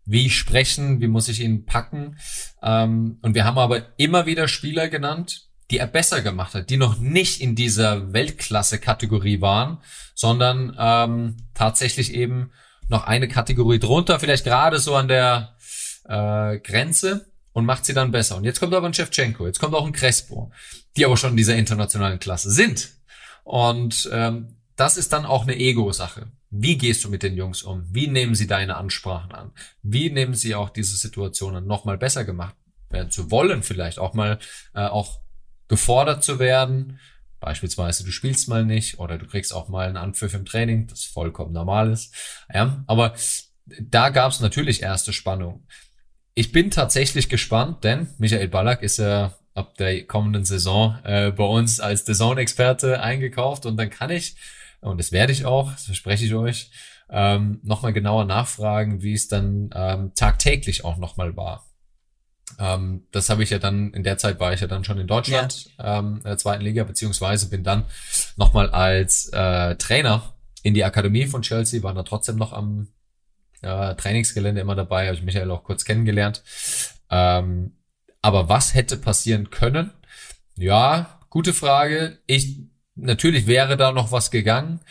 [0.05, 2.17] wie sprechen, wie muss ich ihn packen.
[2.63, 6.77] Ähm, und wir haben aber immer wieder Spieler genannt, die er besser gemacht hat, die
[6.77, 9.79] noch nicht in dieser Weltklasse-Kategorie waren,
[10.13, 12.51] sondern ähm, tatsächlich eben
[12.89, 15.55] noch eine Kategorie drunter, vielleicht gerade so an der
[16.03, 18.35] äh, Grenze und macht sie dann besser.
[18.35, 20.51] Und jetzt kommt aber ein Shevchenko, jetzt kommt auch ein Crespo,
[20.97, 22.89] die aber schon in dieser internationalen Klasse sind.
[23.43, 26.27] Und ähm, das ist dann auch eine Ego-Sache.
[26.49, 27.85] Wie gehst du mit den Jungs um?
[27.91, 29.51] Wie nehmen sie deine Ansprachen an?
[29.83, 32.55] Wie nehmen sie auch diese Situationen nochmal besser gemacht
[32.89, 34.37] werden zu wollen, vielleicht auch mal
[34.73, 35.21] äh, auch
[35.71, 36.99] gefordert zu werden.
[37.39, 41.05] Beispielsweise, du spielst mal nicht oder du kriegst auch mal einen Anpfiff im Training, das
[41.05, 42.13] vollkommen normal ist.
[42.53, 43.13] Ja, aber
[43.79, 45.65] da gab es natürlich erste Spannung.
[46.33, 51.45] Ich bin tatsächlich gespannt, denn Michael Ballack ist ja ab der kommenden Saison äh, bei
[51.45, 54.35] uns als The Zone-Experte eingekauft und dann kann ich,
[54.81, 56.69] und das werde ich auch, das verspreche ich euch,
[57.09, 61.65] ähm, nochmal genauer nachfragen, wie es dann ähm, tagtäglich auch nochmal war.
[62.59, 65.07] Ähm, das habe ich ja dann, in der Zeit war ich ja dann schon in
[65.07, 65.99] Deutschland, ja.
[65.99, 67.85] ähm, in der zweiten Liga, beziehungsweise bin dann
[68.37, 70.33] nochmal als äh, Trainer
[70.63, 72.87] in die Akademie von Chelsea, war da trotzdem noch am
[73.61, 76.43] äh, Trainingsgelände immer dabei, habe ich Michael auch kurz kennengelernt.
[77.09, 77.73] Ähm,
[78.21, 79.91] aber was hätte passieren können?
[80.55, 82.19] Ja, gute Frage.
[82.27, 82.59] Ich
[82.95, 84.81] natürlich wäre da noch was gegangen,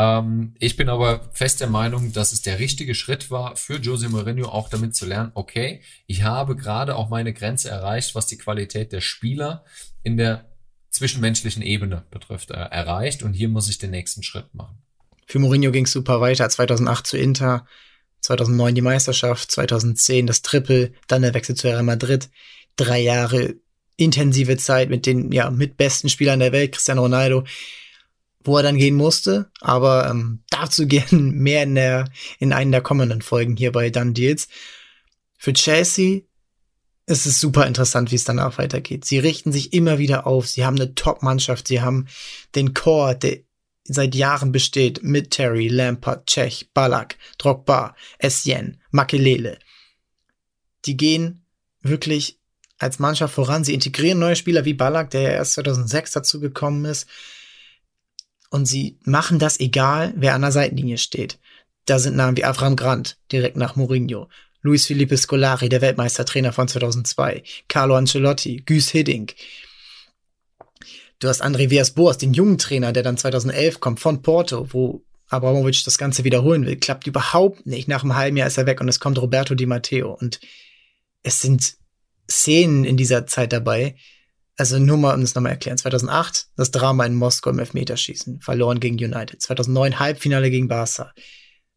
[0.00, 4.08] ähm, ich bin aber fest der Meinung, dass es der richtige Schritt war für Jose
[4.08, 8.38] Mourinho, auch damit zu lernen, okay, ich habe gerade auch meine Grenze erreicht, was die
[8.38, 9.62] Qualität der Spieler
[10.02, 10.46] in der
[10.88, 13.22] zwischenmenschlichen Ebene betrifft, äh, erreicht.
[13.22, 14.78] Und hier muss ich den nächsten Schritt machen.
[15.26, 17.66] Für Mourinho ging es super weiter, 2008 zu Inter,
[18.22, 22.30] 2009 die Meisterschaft, 2010 das Triple, dann der Wechsel zu Real Madrid,
[22.76, 23.56] drei Jahre
[23.96, 27.44] intensive Zeit mit den ja mit besten Spielern der Welt, Cristiano Ronaldo
[28.42, 29.50] wo er dann gehen musste.
[29.60, 34.12] Aber ähm, dazu gern mehr in der in einen der kommenden Folgen hier bei Done
[34.12, 34.48] Deals.
[35.36, 36.22] Für Chelsea
[37.06, 39.04] ist es super interessant, wie es danach weitergeht.
[39.04, 40.46] Sie richten sich immer wieder auf.
[40.46, 41.66] Sie haben eine Top-Mannschaft.
[41.66, 42.06] Sie haben
[42.54, 43.38] den Core, der
[43.84, 49.58] seit Jahren besteht, mit Terry, Lampard, Czech, Ballack, Drogba, Essien, Makelele.
[50.84, 51.44] Die gehen
[51.82, 52.38] wirklich
[52.78, 53.64] als Mannschaft voran.
[53.64, 57.08] Sie integrieren neue Spieler wie Ballack, der ja erst 2006 dazu gekommen ist.
[58.50, 61.38] Und sie machen das egal, wer an der Seitenlinie steht.
[61.86, 64.28] Da sind Namen wie Avram Grant, direkt nach Mourinho.
[64.62, 67.42] Luis Felipe Scolari, der Weltmeistertrainer von 2002.
[67.68, 69.34] Carlo Ancelotti, Güs Hiddink.
[71.18, 75.84] Du hast André Villas-Boas, den jungen Trainer, der dann 2011 kommt von Porto, wo Abramovic
[75.84, 76.76] das Ganze wiederholen will.
[76.76, 77.88] Klappt überhaupt nicht.
[77.88, 80.12] Nach einem halben Jahr ist er weg und es kommt Roberto Di Matteo.
[80.12, 80.40] Und
[81.22, 81.76] es sind
[82.28, 83.96] Szenen in dieser Zeit dabei,
[84.60, 85.78] also nur mal, um das nochmal erklären.
[85.78, 89.40] 2008 das Drama in Moskau im Elfmeterschießen, verloren gegen United.
[89.40, 91.12] 2009 Halbfinale gegen Barca.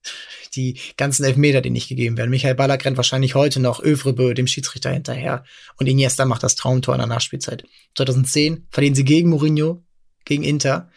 [0.56, 2.30] Die ganzen Elfmeter, die nicht gegeben werden.
[2.30, 5.44] Michael Ballack rennt wahrscheinlich heute noch Övrebö, dem Schiedsrichter, hinterher.
[5.78, 7.64] Und Iniesta macht das Traumtor in der Nachspielzeit.
[7.96, 9.84] 2010 verlieren sie gegen Mourinho,
[10.26, 10.92] gegen Inter.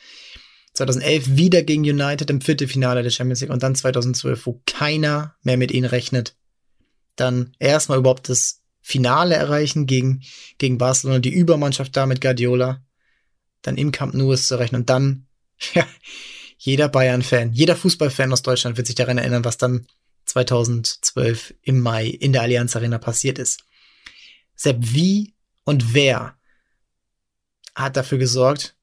[0.74, 3.50] 2011 wieder gegen United im Viertelfinale der Champions League.
[3.52, 6.36] Und dann 2012, wo keiner mehr mit ihnen rechnet.
[7.14, 10.22] Dann erstmal überhaupt das Finale erreichen gegen,
[10.58, 12.84] gegen Barcelona, die Übermannschaft da mit Guardiola,
[13.62, 15.26] dann im Camp Nou ist zu rechnen und dann,
[15.74, 15.84] ja,
[16.56, 19.88] jeder Bayern-Fan, jeder Fußballfan aus Deutschland wird sich daran erinnern, was dann
[20.26, 23.64] 2012 im Mai in der Allianz Arena passiert ist.
[24.54, 25.34] Sepp, wie
[25.64, 26.36] und wer
[27.74, 28.76] hat dafür gesorgt,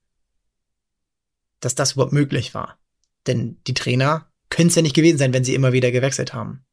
[1.62, 2.78] dass das überhaupt möglich war?
[3.26, 6.66] Denn die Trainer können es ja nicht gewesen sein, wenn sie immer wieder gewechselt haben.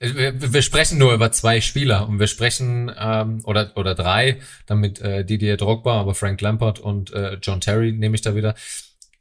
[0.00, 5.00] Wir, wir sprechen nur über zwei Spieler und wir sprechen ähm, oder oder drei, damit
[5.00, 8.54] äh, Didier Drogba, aber Frank Lampard und äh, John Terry nehme ich da wieder.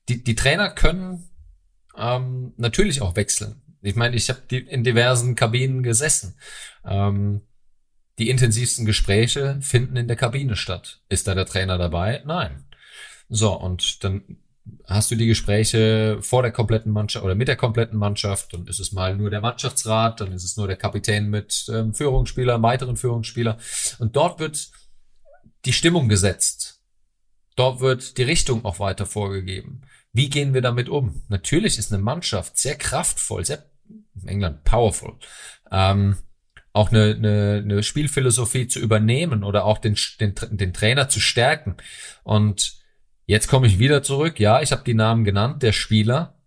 [0.09, 1.30] Die, die Trainer können
[1.97, 3.61] ähm, natürlich auch wechseln.
[3.82, 6.36] Ich meine, ich habe in diversen Kabinen gesessen.
[6.86, 7.41] Ähm,
[8.19, 11.01] die intensivsten Gespräche finden in der Kabine statt.
[11.09, 12.23] Ist da der Trainer dabei?
[12.25, 12.65] Nein.
[13.30, 14.23] So, und dann
[14.86, 18.80] hast du die Gespräche vor der kompletten Mannschaft oder mit der kompletten Mannschaft, dann ist
[18.80, 22.97] es mal nur der Mannschaftsrat, dann ist es nur der Kapitän mit ähm, Führungsspieler, weiteren
[22.97, 23.57] Führungsspieler.
[23.99, 24.70] Und dort wird
[25.65, 26.82] die Stimmung gesetzt.
[27.55, 29.82] Dort wird die Richtung auch weiter vorgegeben.
[30.13, 31.24] Wie gehen wir damit um?
[31.28, 33.65] Natürlich ist eine Mannschaft sehr kraftvoll, sehr
[34.22, 35.15] in England powerful.
[35.72, 36.18] Ähm,
[36.74, 41.76] auch eine, eine, eine Spielphilosophie zu übernehmen oder auch den, den, den Trainer zu stärken.
[42.24, 42.76] Und
[43.28, 44.39] jetzt komme ich wieder zurück.
[44.39, 46.39] Ja, ich habe die Namen genannt, der Spieler,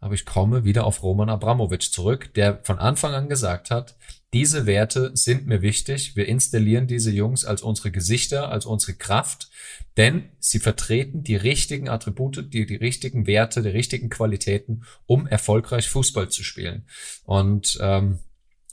[0.00, 3.96] aber ich komme wieder auf Roman Abramowitsch zurück, der von Anfang an gesagt hat,
[4.34, 6.14] diese Werte sind mir wichtig.
[6.14, 9.48] Wir installieren diese Jungs als unsere Gesichter, als unsere Kraft,
[9.96, 15.88] denn sie vertreten die richtigen Attribute, die, die richtigen Werte, die richtigen Qualitäten, um erfolgreich
[15.88, 16.86] Fußball zu spielen.
[17.24, 18.18] Und ähm,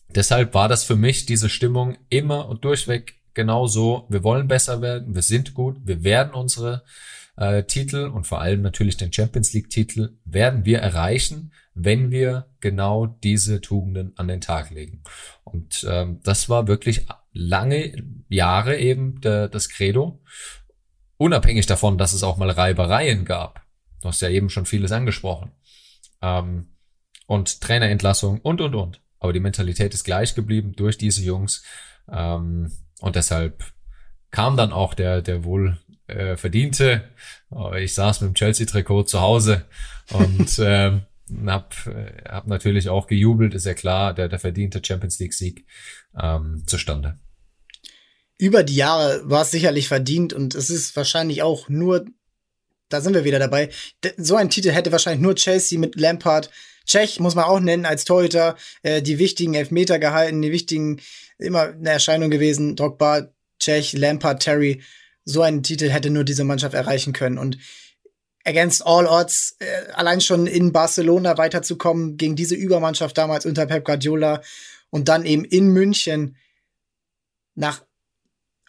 [0.10, 4.08] deshalb war das für mich diese Stimmung immer und durchweg genau so.
[4.10, 6.84] Wir wollen besser werden, wir sind gut, wir werden unsere
[7.38, 12.48] äh, Titel und vor allem natürlich den Champions League Titel werden wir erreichen, wenn wir
[12.62, 15.04] genau diese Tugenden an den Tag legen.
[15.44, 17.94] Und ähm, das war wirklich lange
[18.30, 20.22] Jahre eben der, das Credo,
[21.18, 23.62] unabhängig davon, dass es auch mal Reibereien gab.
[24.02, 25.52] Du hast ja eben schon vieles angesprochen.
[26.22, 26.70] Ähm,
[27.28, 29.02] und Trainerentlassung und, und, und.
[29.20, 31.64] Aber die Mentalität ist gleich geblieben durch diese Jungs.
[32.10, 32.72] Ähm,
[33.02, 33.64] und deshalb
[34.32, 35.78] kam dann auch der, der wohl
[36.08, 37.04] äh, verdiente.
[37.78, 39.66] Ich saß mit dem Chelsea-Trikot zu Hause
[40.12, 41.02] und ähm,
[41.46, 45.66] hab, äh, hab natürlich auch gejubelt, ist ja klar, der, der verdiente Champions League-Sieg
[46.22, 47.18] ähm, zustande.
[48.38, 52.06] Über die Jahre war es sicherlich verdient und es ist wahrscheinlich auch nur,
[52.90, 53.70] da sind wir wieder dabei,
[54.18, 56.50] so ein Titel hätte wahrscheinlich nur Chelsea mit Lampard,
[56.86, 61.02] Tschech muss man auch nennen als Torhüter, äh, die wichtigen Elfmeter gehalten, die wichtigen,
[61.38, 63.30] immer eine Erscheinung gewesen, Drogba,
[63.60, 64.84] Tschech, Lampard, Terry,
[65.26, 67.38] so einen Titel hätte nur diese Mannschaft erreichen können.
[67.38, 67.58] Und
[68.46, 73.84] against all odds, äh, allein schon in Barcelona weiterzukommen gegen diese Übermannschaft damals unter Pep
[73.84, 74.42] Guardiola
[74.92, 76.38] und dann eben in München
[77.56, 77.84] nach,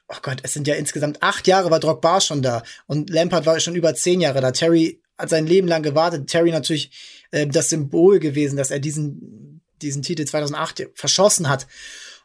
[0.08, 3.60] oh Gott, es sind ja insgesamt acht Jahre war Drogba schon da und Lampard war
[3.60, 4.50] schon über zehn Jahre da.
[4.50, 6.28] Terry hat sein Leben lang gewartet.
[6.28, 6.90] Terry natürlich
[7.30, 11.66] äh, das Symbol gewesen, dass er diesen, diesen Titel 2008 verschossen hat.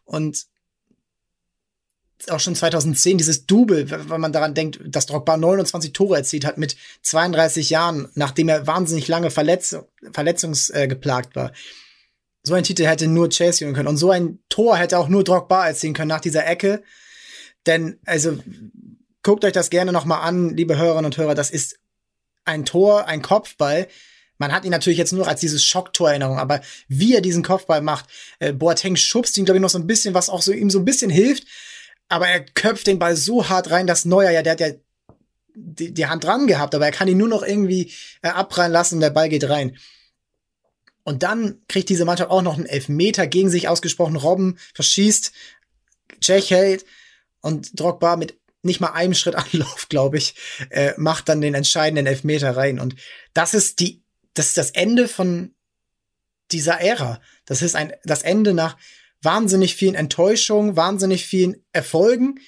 [0.04, 0.46] Und
[2.30, 6.58] auch schon 2010 dieses Double, wenn man daran denkt, dass Drogba 29 Tore erzielt hat
[6.58, 9.76] mit 32 Jahren, nachdem er wahnsinnig lange Verletz
[10.12, 11.52] verletzungsgeplagt äh, war.
[12.44, 15.24] So ein Titel hätte nur Chase holen können und so ein Tor hätte auch nur
[15.24, 16.84] Drogba erzielen können nach dieser Ecke.
[17.66, 18.38] Denn also
[19.24, 21.80] guckt euch das gerne noch mal an, liebe Hörerinnen und Hörer, das ist
[22.46, 23.88] ein Tor, ein Kopfball.
[24.40, 28.06] Man hat ihn natürlich jetzt nur als dieses Schocktor-Erinnerung, aber wie er diesen Kopfball macht,
[28.40, 30.80] äh, Boateng schubst ihn, glaube ich, noch so ein bisschen, was auch so ihm so
[30.80, 31.46] ein bisschen hilft,
[32.12, 34.70] aber er köpft den Ball so hart rein, dass Neuer, ja, der hat ja
[35.56, 38.96] die, die Hand dran gehabt, aber er kann ihn nur noch irgendwie äh, abprallen lassen
[38.96, 39.78] und der Ball geht rein.
[41.04, 44.18] Und dann kriegt diese Mannschaft auch noch einen Elfmeter gegen sich ausgesprochen.
[44.18, 45.32] Robben verschießt,
[46.22, 46.86] Jack hält
[47.40, 50.36] und Drogba mit nicht mal einem Schritt Anlauf, glaube ich,
[50.70, 52.80] äh, macht dann den entscheidenden Elfmeter rein.
[52.80, 52.96] Und
[53.34, 54.04] das ist die,
[54.34, 55.56] das ist das Ende von
[56.52, 57.22] dieser Ära.
[57.46, 58.76] Das ist ein, das Ende nach
[59.22, 62.40] wahnsinnig vielen Enttäuschungen, wahnsinnig vielen Erfolgen.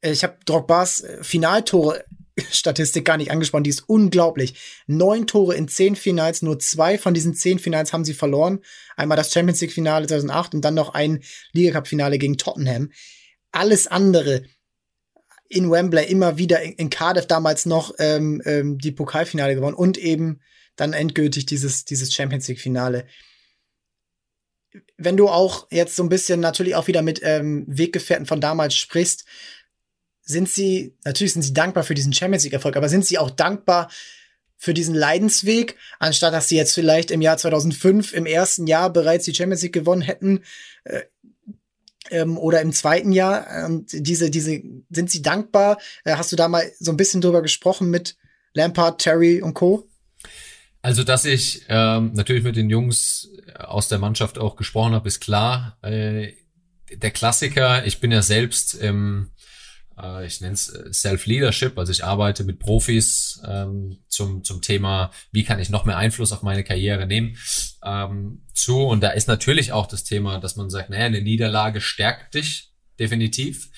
[0.00, 2.04] Äh, ich habe Drogbas äh, Finaltore
[2.50, 4.54] Statistik gar nicht angesprochen, die ist unglaublich.
[4.86, 8.60] Neun Tore in zehn Finals, nur zwei von diesen zehn Finals haben sie verloren.
[8.96, 12.92] Einmal das Champions League Finale 2008 und dann noch ein Ligacup Finale gegen Tottenham.
[13.50, 14.44] Alles andere
[15.48, 20.40] in Wembley immer wieder in Cardiff damals noch ähm, ähm, die Pokalfinale gewonnen und eben
[20.76, 23.06] dann endgültig dieses dieses Champions League Finale
[24.96, 28.74] wenn du auch jetzt so ein bisschen natürlich auch wieder mit ähm, Weggefährten von damals
[28.74, 29.24] sprichst,
[30.22, 33.90] sind sie, natürlich sind sie dankbar für diesen Champions League-Erfolg, aber sind sie auch dankbar
[34.58, 39.24] für diesen Leidensweg, anstatt dass sie jetzt vielleicht im Jahr 2005 im ersten Jahr bereits
[39.24, 40.42] die Champions League gewonnen hätten
[40.84, 41.02] äh,
[42.10, 43.66] ähm, oder im zweiten Jahr.
[43.66, 44.60] Und diese, diese,
[44.90, 45.78] sind sie dankbar?
[46.04, 48.16] Äh, hast du da mal so ein bisschen drüber gesprochen mit
[48.52, 49.88] Lampard, Terry und Co.?
[50.88, 53.28] Also, dass ich ähm, natürlich mit den Jungs
[53.58, 55.76] aus der Mannschaft auch gesprochen habe, ist klar.
[55.82, 56.32] Äh,
[56.90, 59.28] der Klassiker, ich bin ja selbst im,
[60.00, 65.44] äh, ich nenne es Self-Leadership, also ich arbeite mit Profis ähm, zum, zum Thema, wie
[65.44, 67.36] kann ich noch mehr Einfluss auf meine Karriere nehmen.
[67.84, 68.86] ähm, zu.
[68.86, 72.72] Und da ist natürlich auch das Thema, dass man sagt, naja, eine Niederlage stärkt dich
[72.98, 73.68] definitiv,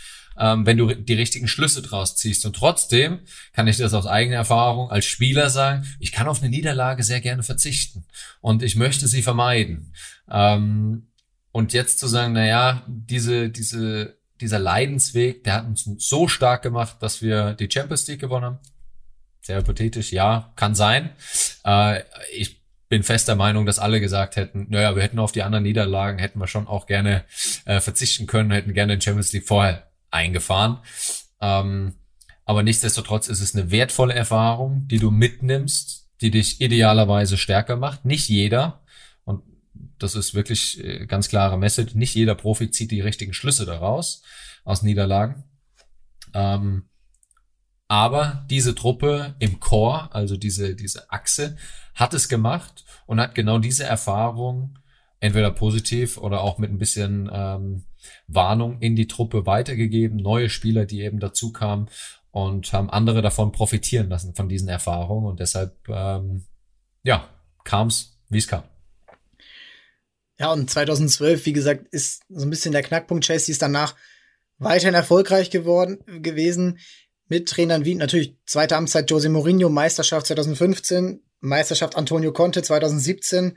[0.41, 2.47] ähm, wenn du die richtigen Schlüsse draus ziehst.
[2.47, 3.20] Und trotzdem
[3.53, 7.20] kann ich das aus eigener Erfahrung als Spieler sagen, ich kann auf eine Niederlage sehr
[7.20, 8.07] gerne verzichten
[8.41, 9.93] und ich möchte sie vermeiden.
[10.30, 11.09] Ähm,
[11.53, 16.62] und jetzt zu sagen, na ja, diese, diese, dieser Leidensweg, der hat uns so stark
[16.62, 18.59] gemacht, dass wir die Champions League gewonnen haben.
[19.43, 21.11] Sehr hypothetisch, ja, kann sein.
[21.64, 25.43] Äh, ich bin fest der Meinung, dass alle gesagt hätten, naja, wir hätten auf die
[25.43, 27.24] anderen Niederlagen, hätten wir schon auch gerne
[27.66, 30.79] äh, verzichten können, hätten gerne den Champions League vorher eingefahren.
[31.41, 31.95] Ähm,
[32.45, 38.05] aber nichtsdestotrotz ist es eine wertvolle Erfahrung, die du mitnimmst, die dich idealerweise stärker macht.
[38.05, 38.83] Nicht jeder,
[39.25, 39.43] und
[39.99, 44.23] das ist wirklich äh, ganz klare Message, nicht jeder Profi zieht die richtigen Schlüsse daraus,
[44.65, 45.45] aus Niederlagen.
[46.35, 46.89] Ähm,
[47.89, 51.57] aber diese Truppe im Chor, also diese, diese Achse,
[51.95, 54.79] hat es gemacht und hat genau diese Erfahrung
[55.19, 57.85] entweder positiv oder auch mit ein bisschen ähm,
[58.27, 60.19] Warnung in die Truppe weitergegeben.
[60.19, 61.89] Neue Spieler, die eben dazu kamen
[62.31, 66.45] und haben andere davon profitieren lassen von diesen Erfahrungen und deshalb ähm,
[67.03, 67.29] ja
[67.65, 68.65] kam es, wie es kam.
[70.39, 73.25] Ja, und 2012, wie gesagt, ist so ein bisschen der Knackpunkt.
[73.25, 73.95] Chelsea ist danach
[74.59, 76.79] weiterhin erfolgreich geworden gewesen
[77.29, 83.57] mit Trainern wie natürlich zweite Amtszeit Jose Mourinho, Meisterschaft 2015, Meisterschaft Antonio Conte 2017.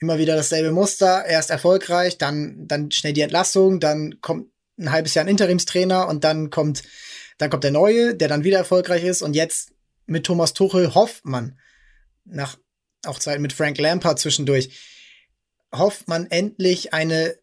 [0.00, 1.24] Immer wieder dasselbe Muster.
[1.24, 6.24] Erst erfolgreich, dann, dann schnell die Entlassung, dann kommt ein halbes Jahr ein Interimstrainer und
[6.24, 6.82] dann kommt,
[7.38, 9.72] dann kommt der neue, der dann wieder erfolgreich ist und jetzt
[10.06, 11.58] mit Thomas Tuchel hofft man,
[12.24, 12.58] nach
[13.06, 14.70] auch Zeit mit Frank Lampard zwischendurch,
[15.72, 17.36] hofft man endlich eine,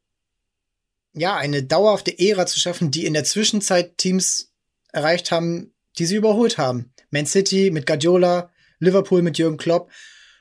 [1.13, 4.51] ja, eine dauerhafte Ära zu schaffen, die in der Zwischenzeit Teams
[4.91, 6.93] erreicht haben, die sie überholt haben.
[7.09, 9.91] Man City mit Guardiola, Liverpool mit Jürgen Klopp.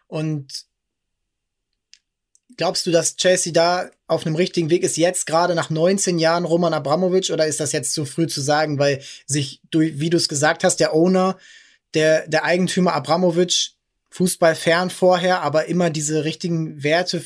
[0.06, 0.66] Und
[2.60, 6.44] glaubst du, dass Chelsea da auf einem richtigen Weg ist, jetzt gerade nach 19 Jahren
[6.44, 10.28] Roman Abramovic, oder ist das jetzt zu früh zu sagen, weil sich, wie du es
[10.28, 11.38] gesagt hast, der Owner,
[11.94, 13.70] der, der Eigentümer Abramovic,
[14.10, 17.24] Fußball fern vorher, aber immer diese richtigen Werte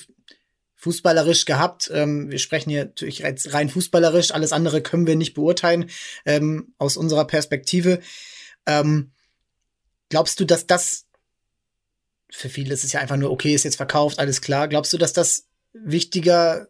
[0.77, 1.91] fußballerisch gehabt.
[1.93, 5.91] Ähm, wir sprechen hier natürlich rein fußballerisch, alles andere können wir nicht beurteilen
[6.27, 7.99] ähm, aus unserer Perspektive.
[8.67, 9.11] Ähm,
[10.11, 11.07] glaubst du, dass das
[12.37, 14.67] für viele ist es ja einfach nur, okay, ist jetzt verkauft, alles klar.
[14.67, 16.67] Glaubst du, dass das wichtiger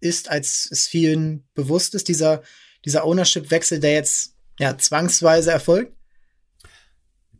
[0.00, 2.42] ist, als es vielen bewusst ist, dieser,
[2.84, 5.96] dieser Ownership-Wechsel, der jetzt ja zwangsweise erfolgt?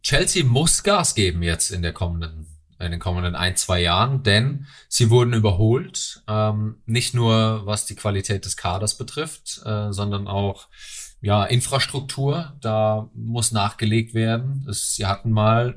[0.03, 2.47] Chelsea muss Gas geben jetzt in der kommenden
[2.81, 7.97] in den kommenden ein, zwei Jahren, denn sie wurden überholt, ähm, nicht nur was die
[7.97, 10.69] Qualität des Kaders betrifft, äh, sondern auch
[11.21, 14.67] ja, Infrastruktur, da muss nachgelegt werden.
[14.69, 15.75] Es, sie hatten mal,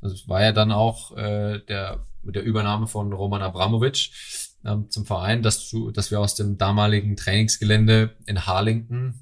[0.00, 4.10] das war ja dann auch äh, der mit der Übernahme von Roman Abramovic
[4.64, 9.20] ähm, zum Verein, dass, du, dass wir aus dem damaligen Trainingsgelände in Harlington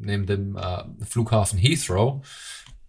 [0.00, 2.26] neben dem äh, Flughafen Heathrow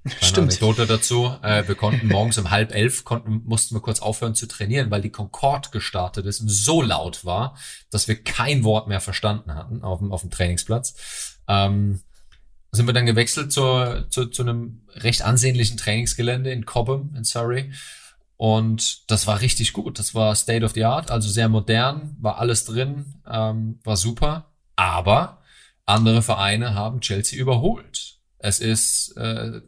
[0.22, 0.50] Stimmt.
[0.50, 1.36] Anekdote dazu.
[1.42, 5.02] Äh, wir konnten morgens um halb elf konnten, mussten wir kurz aufhören zu trainieren, weil
[5.02, 7.58] die Concorde gestartet ist und so laut war,
[7.90, 11.35] dass wir kein Wort mehr verstanden hatten auf dem, auf dem Trainingsplatz.
[11.48, 12.02] Ähm,
[12.72, 17.72] sind wir dann gewechselt zu, zu, zu einem recht ansehnlichen Trainingsgelände in Cobham in Surrey.
[18.38, 19.98] Und das war richtig gut.
[19.98, 24.52] Das war State of the Art, also sehr modern, war alles drin, ähm, war super.
[24.76, 25.42] Aber
[25.86, 28.18] andere Vereine haben Chelsea überholt.
[28.40, 29.62] Es ist, äh,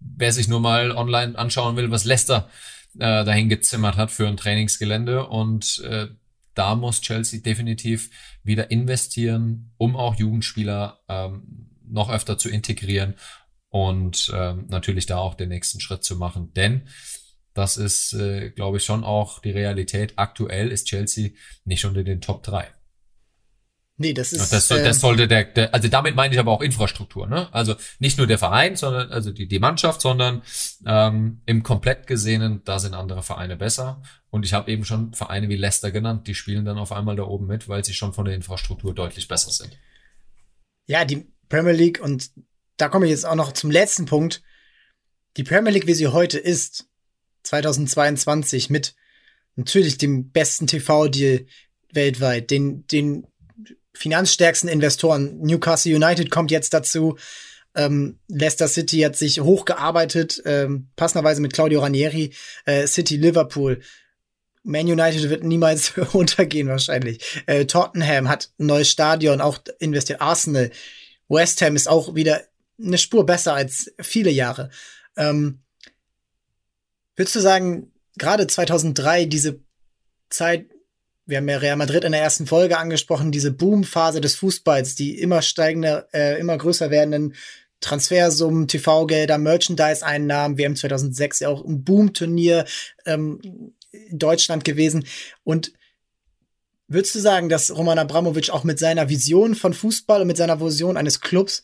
[0.00, 2.48] wer sich nur mal online anschauen will, was Leicester
[2.98, 6.08] äh, dahin gezimmert hat für ein Trainingsgelände und äh,
[6.54, 8.10] da muss Chelsea definitiv
[8.42, 13.14] wieder investieren, um auch Jugendspieler ähm, noch öfter zu integrieren
[13.68, 16.52] und ähm, natürlich da auch den nächsten Schritt zu machen.
[16.54, 16.88] Denn
[17.54, 20.14] das ist, äh, glaube ich, schon auch die Realität.
[20.16, 21.30] Aktuell ist Chelsea
[21.64, 22.68] nicht unter den Top 3.
[23.96, 24.52] Nee, das ist.
[24.52, 27.48] Das, das ähm, sollte der, der, also damit meine ich aber auch Infrastruktur, ne?
[27.54, 30.42] Also nicht nur der Verein, sondern also die, die Mannschaft, sondern
[30.84, 34.02] ähm, im komplett gesehenen, da sind andere Vereine besser.
[34.30, 37.22] Und ich habe eben schon Vereine wie Leicester genannt, die spielen dann auf einmal da
[37.22, 39.78] oben mit, weil sie schon von der Infrastruktur deutlich besser sind.
[40.86, 42.32] Ja, die Premier League, und
[42.76, 44.42] da komme ich jetzt auch noch zum letzten Punkt.
[45.36, 46.88] Die Premier League, wie sie heute ist,
[47.44, 48.96] 2022, mit
[49.54, 51.46] natürlich dem besten TV-Deal
[51.92, 53.26] weltweit, den, den
[53.94, 55.38] finanzstärksten Investoren.
[55.40, 57.16] Newcastle United kommt jetzt dazu.
[57.74, 62.32] Ähm, Leicester City hat sich hochgearbeitet, ähm, passenderweise mit Claudio Ranieri.
[62.66, 63.80] Äh, City Liverpool.
[64.62, 67.42] Man United wird niemals untergehen wahrscheinlich.
[67.46, 70.20] Äh, Tottenham hat ein neues Stadion, auch investiert.
[70.20, 70.70] Arsenal.
[71.28, 72.42] West Ham ist auch wieder
[72.78, 74.70] eine Spur besser als viele Jahre.
[75.16, 75.60] Ähm,
[77.16, 79.60] würdest du sagen, gerade 2003 diese
[80.30, 80.66] Zeit,
[81.26, 85.18] wir haben ja Real Madrid in der ersten Folge angesprochen, diese Boomphase des Fußballs, die
[85.18, 87.34] immer steigende, äh, immer größer werdenden
[87.80, 90.58] Transfersummen, TV-Gelder, Merchandise-Einnahmen.
[90.58, 92.64] Wir haben 2006 ja auch ein Boom-Turnier
[93.04, 95.06] ähm, in Deutschland gewesen.
[95.44, 95.72] Und
[96.88, 100.60] würdest du sagen, dass Roman Abramovic auch mit seiner Vision von Fußball und mit seiner
[100.60, 101.62] Vision eines Clubs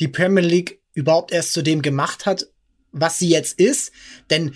[0.00, 2.46] die Premier League überhaupt erst zu dem gemacht hat,
[2.92, 3.92] was sie jetzt ist?
[4.30, 4.54] Denn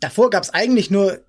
[0.00, 1.22] davor gab es eigentlich nur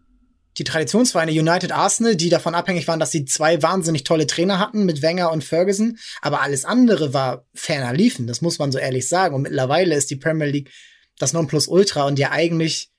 [0.59, 4.85] die Traditionsvereine United Arsenal, die davon abhängig waren, dass sie zwei wahnsinnig tolle Trainer hatten
[4.85, 5.97] mit Wenger und Ferguson.
[6.21, 9.35] Aber alles andere war ferner liefen, das muss man so ehrlich sagen.
[9.35, 10.71] Und mittlerweile ist die Premier League
[11.17, 12.91] das Nonplusultra und ja eigentlich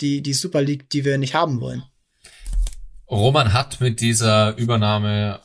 [0.00, 1.84] die, die Super League, die wir nicht haben wollen.
[3.08, 5.40] Roman hat mit dieser Übernahme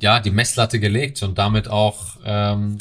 [0.00, 2.78] ja die Messlatte gelegt und damit auch ähm,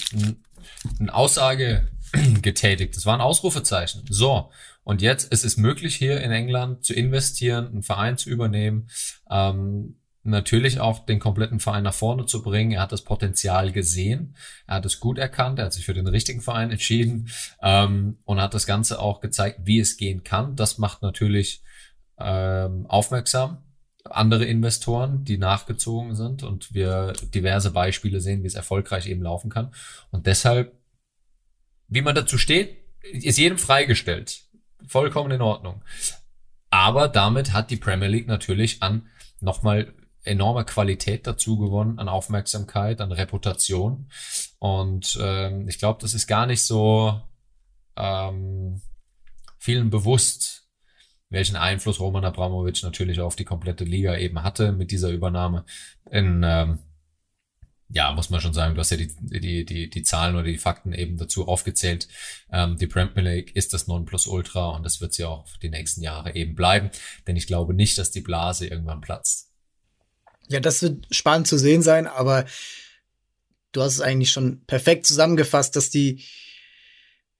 [0.99, 1.87] eine Aussage
[2.41, 2.95] getätigt.
[2.95, 4.05] Das war ein Ausrufezeichen.
[4.09, 4.49] So,
[4.85, 8.87] und jetzt ist es möglich, hier in England zu investieren, einen Verein zu übernehmen,
[9.31, 12.71] ähm, natürlich auch den kompletten Verein nach vorne zu bringen.
[12.71, 14.35] Er hat das Potenzial gesehen,
[14.67, 17.29] er hat es gut erkannt, er hat sich für den richtigen Verein entschieden
[17.63, 20.55] ähm, und hat das Ganze auch gezeigt, wie es gehen kann.
[20.55, 21.63] Das macht natürlich
[22.19, 23.63] ähm, aufmerksam
[24.03, 29.49] andere Investoren, die nachgezogen sind und wir diverse Beispiele sehen, wie es erfolgreich eben laufen
[29.49, 29.73] kann.
[30.11, 30.77] Und deshalb,
[31.87, 34.44] wie man dazu steht, ist jedem freigestellt
[34.87, 35.83] vollkommen in Ordnung.
[36.69, 39.07] Aber damit hat die Premier League natürlich an
[39.39, 44.09] nochmal enorme Qualität dazu gewonnen, an Aufmerksamkeit, an Reputation.
[44.59, 47.21] Und ähm, ich glaube, das ist gar nicht so
[47.95, 48.81] ähm,
[49.57, 50.67] vielen bewusst,
[51.29, 55.65] welchen Einfluss Roman Abramovic natürlich auf die komplette Liga eben hatte mit dieser Übernahme.
[56.11, 56.79] In, ähm,
[57.89, 60.57] ja, muss man schon sagen, du hast ja die, die, die, die Zahlen oder die
[60.57, 62.07] Fakten eben dazu aufgezählt.
[62.51, 66.35] Ähm, die Premier League ist das Nonplusultra und das wird sie auch die nächsten Jahre
[66.35, 66.89] eben bleiben,
[67.27, 69.51] denn ich glaube nicht, dass die Blase irgendwann platzt.
[70.47, 72.45] Ja, das wird spannend zu sehen sein, aber
[73.71, 76.23] du hast es eigentlich schon perfekt zusammengefasst, dass die,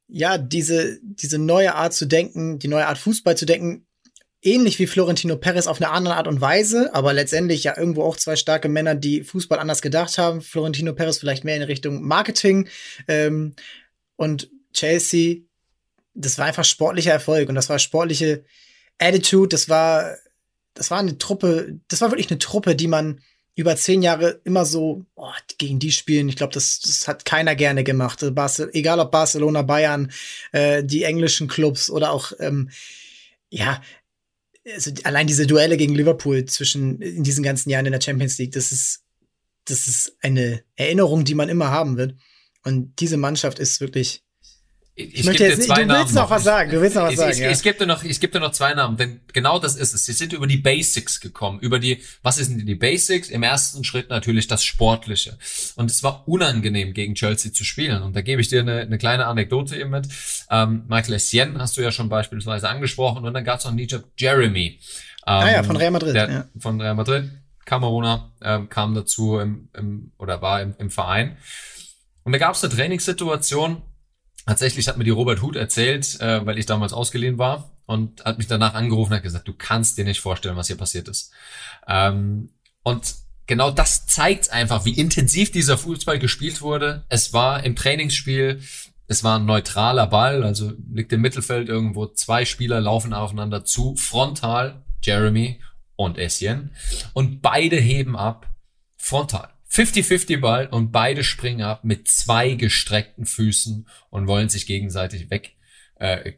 [0.08, 3.88] ja, diese, diese neue Art zu denken, die neue Art Fußball zu denken,
[4.46, 8.16] ähnlich wie Florentino Perez auf eine andere Art und Weise, aber letztendlich ja irgendwo auch
[8.16, 10.41] zwei starke Männer, die Fußball anders gedacht haben.
[10.41, 12.70] Florentino Perez vielleicht mehr in Richtung Marketing
[13.08, 13.56] ähm,
[14.16, 15.38] und Chelsea,
[16.14, 18.43] das war einfach sportlicher Erfolg und das war sportliche
[19.00, 20.16] Attitude, das war,
[20.74, 23.22] das war eine Truppe, das war wirklich eine Truppe, die man
[23.56, 26.28] über zehn Jahre immer so oh, gegen die spielen.
[26.28, 28.20] Ich glaube, das, das hat keiner gerne gemacht.
[28.36, 30.12] Barce egal ob Barcelona, Bayern,
[30.52, 32.70] äh, die englischen Clubs oder auch ähm,
[33.50, 33.82] ja,
[34.74, 38.53] also allein diese Duelle gegen Liverpool zwischen in diesen ganzen Jahren in der Champions League,
[38.53, 39.03] das ist,
[39.66, 42.16] das ist eine Erinnerung, die man immer haben wird.
[42.63, 44.25] Und diese Mannschaft ist wirklich.
[44.98, 47.18] Ich, ich möchte jetzt nicht, du willst noch was sagen, du willst noch was ich,
[47.18, 47.32] sagen.
[47.34, 47.52] Ich, ja.
[47.52, 50.06] ich, gebe dir noch, ich gebe dir noch zwei Namen, denn genau das ist es.
[50.06, 53.28] Sie sind über die Basics gekommen, über die, was sind die Basics?
[53.28, 55.38] Im ersten Schritt natürlich das Sportliche.
[55.76, 58.04] Und es war unangenehm gegen Chelsea zu spielen.
[58.04, 60.08] Und da gebe ich dir eine, eine kleine Anekdote eben mit.
[60.50, 64.06] Ähm, Michael Essien hast du ja schon beispielsweise angesprochen und dann gab es noch Nijab
[64.18, 64.80] Jeremy.
[65.28, 66.16] Ähm, ah ja, von Real Madrid.
[66.16, 66.46] Der, ja.
[66.58, 67.32] Von Real Madrid.
[67.66, 71.36] Kameruner ähm, kam dazu im, im, oder war im, im Verein.
[72.24, 73.82] Und da gab es eine Trainingssituation.
[74.46, 78.38] Tatsächlich hat mir die Robert Huth erzählt, äh, weil ich damals ausgeliehen war und hat
[78.38, 81.32] mich danach angerufen und hat gesagt, du kannst dir nicht vorstellen, was hier passiert ist.
[81.88, 82.50] Ähm,
[82.84, 83.16] und
[83.48, 87.06] genau das zeigt einfach, wie intensiv dieser Fußball gespielt wurde.
[87.10, 88.62] Es war im Trainingsspiel,
[89.08, 93.96] es war ein neutraler Ball, also liegt im Mittelfeld irgendwo, zwei Spieler laufen aufeinander zu,
[93.96, 95.60] frontal, Jeremy
[95.96, 96.72] und Essien,
[97.14, 98.50] und beide heben ab,
[98.98, 99.50] frontal.
[99.76, 105.56] 50-50 Ball und beide springen ab mit zwei gestreckten Füßen und wollen sich gegenseitig weg
[105.98, 106.34] äh.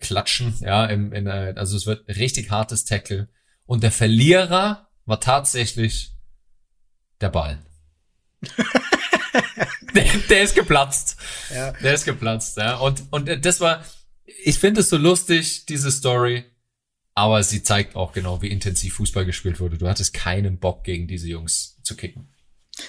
[0.62, 3.30] Ja, im, in, äh, also es wird richtig hartes Tackle.
[3.66, 6.14] Und der Verlierer war tatsächlich
[7.22, 7.64] der Ball.
[9.96, 11.18] der, der ist geplatzt.
[11.54, 11.72] Ja.
[11.74, 12.78] Der ist geplatzt, ja.
[12.78, 13.84] Und, und das war,
[14.26, 16.46] ich finde es so lustig, diese Story.
[17.14, 19.80] Aber sie zeigt auch genau, wie intensiv Fußball gespielt wurde.
[19.80, 22.30] Du hattest keinen Bock, gegen diese Jungs zu kicken.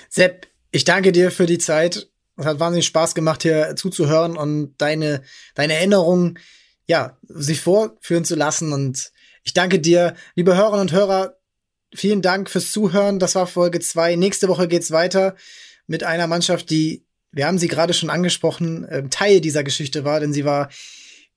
[0.09, 2.09] Sepp, ich danke dir für die Zeit.
[2.37, 5.23] Es hat wahnsinnig Spaß gemacht, hier zuzuhören und deine,
[5.55, 6.39] deine Erinnerungen,
[6.87, 8.73] ja, sich vorführen zu lassen.
[8.73, 9.13] Und
[9.45, 11.39] ich danke dir, liebe Hörerinnen und Hörer.
[11.95, 13.19] Vielen Dank fürs Zuhören.
[13.19, 14.15] Das war Folge zwei.
[14.15, 15.35] Nächste Woche geht's weiter
[15.89, 20.21] mit einer Mannschaft, die, wir haben sie gerade schon angesprochen, äh, Teil dieser Geschichte war,
[20.21, 20.69] denn sie war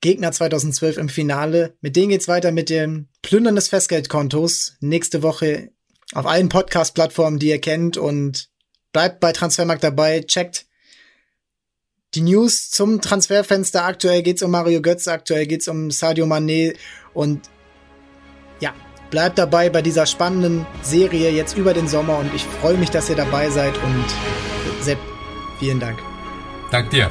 [0.00, 1.74] Gegner 2012 im Finale.
[1.80, 4.76] Mit denen geht's weiter mit dem Plündern des Festgeldkontos.
[4.80, 5.70] Nächste Woche
[6.14, 8.48] auf allen Podcast-Plattformen, die ihr kennt und
[8.92, 10.66] bleibt bei Transfermarkt dabei, checkt
[12.14, 13.84] die News zum Transferfenster.
[13.84, 16.76] Aktuell geht's um Mario Götze, aktuell geht's um Sadio Mané
[17.14, 17.48] und
[18.60, 18.74] ja,
[19.10, 23.08] bleibt dabei bei dieser spannenden Serie jetzt über den Sommer und ich freue mich, dass
[23.08, 24.04] ihr dabei seid und
[24.82, 24.98] Sepp,
[25.58, 25.98] vielen Dank.
[26.70, 27.10] Dank dir.